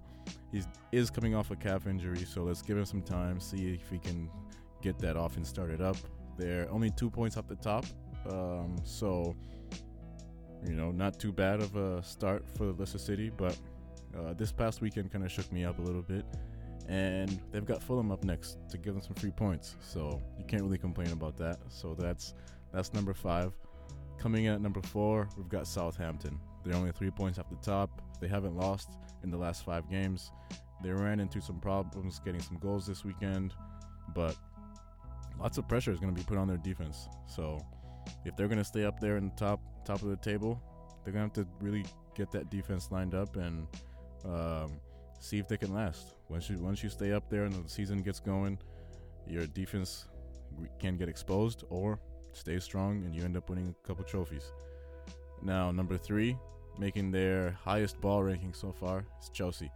He 0.52 0.62
is 0.91 1.10
coming 1.10 1.36
off 1.36 1.52
a 1.52 1.56
calf 1.56 1.88
injury, 1.88 2.26
so 2.26 2.43
let's 2.43 2.62
give 2.62 2.78
him 2.78 2.86
some 2.86 3.02
time, 3.02 3.39
see 3.39 3.73
if 3.73 3.89
he 3.89 3.97
can 3.97 4.30
get 4.82 5.00
that 5.00 5.17
offense 5.17 5.50
started 5.50 5.82
up. 5.82 5.97
They're 6.38 6.69
only 6.69 6.91
two 6.91 7.10
points 7.10 7.38
off 7.38 7.47
the 7.47 7.56
top, 7.56 7.86
um, 8.29 8.75
so 8.83 9.35
you 10.65 10.73
know, 10.73 10.91
not 10.91 11.19
too 11.19 11.31
bad 11.31 11.61
of 11.61 11.75
a 11.75 12.01
start 12.03 12.45
for 12.55 12.71
Leicester 12.71 12.97
City, 12.97 13.31
but 13.35 13.57
uh, 14.17 14.33
this 14.33 14.51
past 14.51 14.81
weekend 14.81 15.11
kind 15.11 15.23
of 15.23 15.31
shook 15.31 15.51
me 15.51 15.63
up 15.63 15.79
a 15.79 15.81
little 15.81 16.01
bit. 16.01 16.25
And 16.87 17.41
they've 17.51 17.65
got 17.65 17.83
Fulham 17.83 18.11
up 18.11 18.23
next 18.23 18.57
to 18.69 18.77
give 18.77 18.93
them 18.93 19.03
some 19.03 19.15
free 19.15 19.31
points, 19.31 19.75
so 19.81 20.21
you 20.39 20.45
can't 20.45 20.63
really 20.63 20.77
complain 20.77 21.11
about 21.11 21.35
that. 21.37 21.57
So 21.67 21.95
that's 21.95 22.33
that's 22.73 22.93
number 22.93 23.13
five. 23.13 23.51
Coming 24.17 24.45
in 24.45 24.53
at 24.53 24.61
number 24.61 24.81
four, 24.81 25.27
we've 25.37 25.49
got 25.49 25.67
Southampton. 25.67 26.39
They're 26.63 26.75
only 26.75 26.91
three 26.93 27.11
points 27.11 27.39
off 27.39 27.49
the 27.49 27.57
top. 27.57 28.01
They 28.21 28.27
haven't 28.27 28.55
lost 28.55 28.89
in 29.23 29.29
the 29.29 29.37
last 29.37 29.65
five 29.65 29.89
games. 29.89 30.31
They 30.81 30.91
ran 30.91 31.19
into 31.19 31.41
some 31.41 31.59
problems 31.59 32.19
getting 32.23 32.41
some 32.41 32.57
goals 32.57 32.87
this 32.87 33.03
weekend, 33.03 33.53
but 34.15 34.35
lots 35.39 35.57
of 35.57 35.67
pressure 35.67 35.91
is 35.91 35.99
going 35.99 36.13
to 36.13 36.19
be 36.19 36.25
put 36.25 36.37
on 36.37 36.47
their 36.47 36.57
defense. 36.57 37.09
So 37.25 37.59
if 38.25 38.35
they're 38.35 38.47
going 38.47 38.57
to 38.57 38.65
stay 38.65 38.85
up 38.85 38.99
there 38.99 39.17
in 39.17 39.29
the 39.29 39.35
top 39.35 39.59
top 39.85 40.01
of 40.01 40.09
the 40.09 40.17
table, 40.17 40.61
they're 41.03 41.13
going 41.13 41.29
to 41.29 41.39
have 41.39 41.47
to 41.47 41.65
really 41.65 41.85
get 42.15 42.31
that 42.31 42.49
defense 42.49 42.89
lined 42.91 43.13
up 43.13 43.35
and 43.35 43.67
um, 44.25 44.79
see 45.19 45.39
if 45.39 45.47
they 45.47 45.57
can 45.57 45.73
last. 45.73 46.15
Once 46.29 46.49
you 46.49 46.57
once 46.57 46.83
you 46.83 46.89
stay 46.89 47.13
up 47.13 47.29
there 47.29 47.45
and 47.45 47.53
the 47.53 47.69
season 47.69 48.01
gets 48.01 48.19
going, 48.19 48.57
your 49.27 49.45
defense 49.47 50.05
can 50.79 50.97
get 50.97 51.09
exposed 51.09 51.63
or 51.69 51.99
stay 52.33 52.59
strong 52.59 53.03
and 53.03 53.15
you 53.15 53.23
end 53.23 53.37
up 53.37 53.49
winning 53.49 53.73
a 53.83 53.87
couple 53.87 54.03
trophies. 54.03 54.51
Now, 55.41 55.71
number 55.71 55.97
three, 55.97 56.37
making 56.77 57.11
their 57.11 57.51
highest 57.63 57.99
ball 58.01 58.23
ranking 58.23 58.53
so 58.53 58.71
far 58.71 59.05
is 59.21 59.29
Chelsea. 59.29 59.71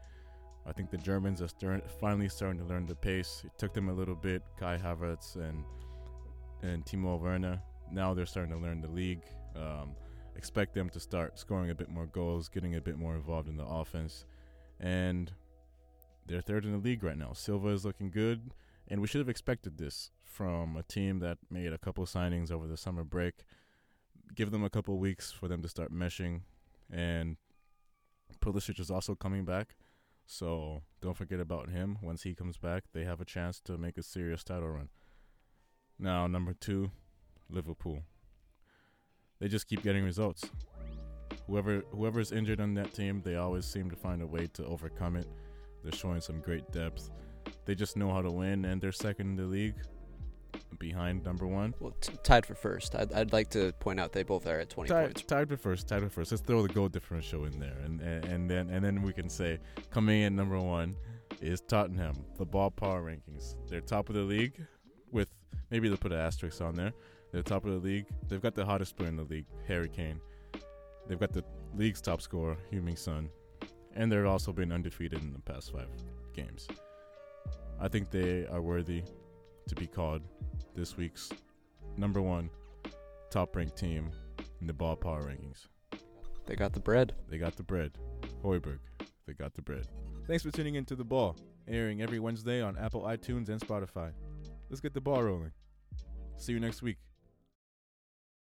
I 0.66 0.72
think 0.72 0.92
the 0.92 0.98
Germans 0.98 1.42
are 1.42 1.82
finally 2.00 2.30
starting 2.30 2.60
to 2.60 2.66
learn 2.66 2.86
the 2.86 2.96
pace. 2.96 3.42
It 3.46 3.52
took 3.58 3.74
them 3.74 3.90
a 3.90 3.94
little 3.94 4.16
bit, 4.16 4.44
Kai 4.60 4.78
Havertz 4.78 5.36
and 5.36 5.64
and 6.62 6.86
Timo 6.86 7.20
Werner. 7.20 7.60
Now 7.92 8.14
they're 8.14 8.26
starting 8.26 8.54
to 8.54 8.60
learn 8.60 8.82
the 8.82 8.88
league. 8.88 9.24
Um, 9.56 9.96
expect 10.36 10.74
them 10.74 10.90
to 10.90 11.00
start 11.00 11.38
scoring 11.38 11.70
a 11.70 11.76
bit 11.76 11.90
more 11.90 12.06
goals, 12.06 12.50
getting 12.50 12.76
a 12.76 12.82
bit 12.82 12.98
more 12.98 13.16
involved 13.16 13.50
in 13.50 13.58
the 13.58 13.66
offense, 13.66 14.26
and 14.80 15.32
they're 16.26 16.42
third 16.42 16.66
in 16.66 16.72
the 16.72 16.78
league 16.78 17.04
right 17.04 17.18
now. 17.18 17.34
Silva 17.34 17.70
is 17.70 17.86
looking 17.86 18.10
good, 18.10 18.52
and 18.88 19.02
we 19.02 19.08
should 19.08 19.20
have 19.20 19.30
expected 19.30 19.78
this 19.78 20.12
from 20.24 20.78
a 20.78 20.84
team 20.84 21.20
that 21.20 21.38
made 21.50 21.74
a 21.74 21.78
couple 21.78 22.06
signings 22.06 22.52
over 22.52 22.68
the 22.68 22.78
summer 22.78 23.04
break. 23.04 23.44
give 24.34 24.52
them 24.52 24.64
a 24.64 24.70
couple 24.70 24.98
weeks 24.98 25.32
for 25.32 25.50
them 25.50 25.62
to 25.62 25.68
start 25.68 25.94
meshing, 25.94 26.42
and 26.90 27.36
Pulisic 28.40 28.80
is 28.80 28.90
also 28.90 29.14
coming 29.16 29.44
back. 29.46 29.76
So 30.26 30.84
don't 31.02 31.18
forget 31.18 31.42
about 31.42 31.70
him. 31.70 31.98
Once 32.02 32.24
he 32.24 32.34
comes 32.34 32.58
back, 32.58 32.86
they 32.94 33.04
have 33.04 33.20
a 33.20 33.26
chance 33.26 33.60
to 33.62 33.78
make 33.78 33.98
a 33.98 34.04
serious 34.04 34.44
title 34.44 34.70
run. 34.70 34.90
Now, 36.00 36.28
number 36.28 36.54
two, 36.54 36.92
Liverpool. 37.52 38.04
They 39.40 39.48
just 39.48 39.68
keep 39.68 39.84
getting 39.84 40.04
results. 40.04 40.44
Whoever 41.48 41.84
whoever's 41.92 42.32
injured 42.32 42.62
on 42.62 42.74
that 42.76 42.94
team, 42.94 43.22
they 43.24 43.36
always 43.36 43.66
seem 43.66 43.90
to 43.90 43.96
find 43.96 44.22
a 44.22 44.28
way 44.28 44.48
to 44.54 44.66
overcome 44.66 45.16
it. 45.16 45.28
They're 45.84 45.92
showing 45.92 46.22
some 46.22 46.40
great 46.40 46.72
depth. 46.72 47.10
They 47.66 47.76
just 47.76 47.98
know 47.98 48.12
how 48.12 48.22
to 48.22 48.32
win, 48.32 48.66
and 48.66 48.80
they're 48.80 48.92
second 48.92 49.32
in 49.32 49.36
the 49.36 49.44
league, 49.46 49.76
behind 50.78 51.24
number 51.24 51.48
one. 51.48 51.74
Well, 51.80 51.96
t- 52.02 52.14
tied 52.24 52.46
for 52.46 52.56
first. 52.56 52.96
I'd, 52.96 53.12
I'd 53.14 53.34
like 53.34 53.50
to 53.52 53.72
point 53.80 54.00
out 54.00 54.12
they 54.12 54.24
both 54.24 54.46
are 54.48 54.60
at 54.60 54.70
20 54.70 54.90
tied, 54.90 55.06
points. 55.06 55.22
tied 55.24 55.50
for 55.50 55.58
first, 55.58 55.88
tied 55.88 56.02
for 56.04 56.10
first. 56.10 56.32
Let's 56.32 56.44
throw 56.44 56.62
the 56.62 56.74
goal 56.74 56.90
differential 56.90 57.46
in 57.46 57.60
there, 57.60 57.78
and, 57.84 58.02
and 58.02 58.26
and 58.26 58.50
then 58.50 58.70
and 58.70 58.84
then 58.84 59.02
we 59.02 59.14
can 59.14 59.30
say 59.30 59.60
coming 59.90 60.22
in 60.22 60.36
number 60.36 60.60
one 60.60 60.96
is 61.42 61.62
Tottenham. 61.62 62.26
The 62.38 62.46
ball 62.46 62.70
power 62.72 63.02
rankings, 63.04 63.56
they're 63.70 63.82
top 63.82 64.10
of 64.10 64.16
the 64.16 64.22
league, 64.22 64.54
with 65.12 65.30
maybe 65.70 65.88
they'll 65.88 65.98
put 65.98 66.12
an 66.12 66.20
asterisk 66.20 66.62
on 66.62 66.76
there. 66.76 66.94
They're 67.32 67.42
top 67.42 67.66
of 67.66 67.72
the 67.72 67.88
league. 67.88 68.06
They've 68.28 68.42
got 68.42 68.56
the 68.56 68.66
hottest 68.66 68.98
player 68.98 69.10
in 69.10 69.16
the 69.16 69.24
league, 69.24 69.46
Harry 69.68 69.90
Kane. 69.90 70.20
They've 71.08 71.20
got 71.20 71.34
the 71.34 71.44
league's 71.76 72.02
top 72.02 72.22
scorer, 72.22 72.58
Heung-min 72.72 72.96
Son, 72.96 73.30
and 73.96 74.12
they've 74.12 74.26
also 74.26 74.52
been 74.52 74.72
undefeated 74.72 75.22
in 75.22 75.34
the 75.34 75.40
past 75.40 75.72
five 75.72 75.90
games. 76.34 76.68
I 77.80 77.88
think 77.88 78.12
they 78.12 78.46
are 78.48 78.62
worthy 78.62 79.04
to 79.68 79.76
be 79.76 79.88
called 79.88 80.22
this 80.76 80.98
week's 80.98 81.30
number 81.98 82.22
one 82.22 82.50
top 83.30 83.56
ranked 83.56 83.78
team 83.78 84.12
in 84.60 84.68
the 84.68 84.74
ball 84.74 84.96
power 84.96 85.24
rankings. 85.24 85.68
They 86.46 86.56
got 86.56 86.74
the 86.74 86.80
bread. 86.80 87.14
They 87.30 87.38
got 87.38 87.56
the 87.56 87.64
bread. 87.64 87.98
Højbjerg, 88.44 88.80
they 89.26 89.34
got 89.34 89.54
the 89.54 89.62
bread. 89.62 89.88
Thanks 90.28 90.44
for 90.44 90.52
tuning 90.52 90.76
into 90.76 90.96
The 90.96 91.04
Ball, 91.04 91.36
airing 91.68 92.02
every 92.02 92.20
Wednesday 92.20 92.62
on 92.62 92.78
Apple 92.78 93.04
iTunes 93.04 93.50
and 93.50 93.60
Spotify. 93.60 94.12
Let's 94.70 94.82
get 94.82 94.94
the 94.94 95.02
ball 95.02 95.24
rolling. 95.24 95.52
See 96.38 96.54
you 96.54 96.60
next 96.60 96.82
week. 96.82 96.98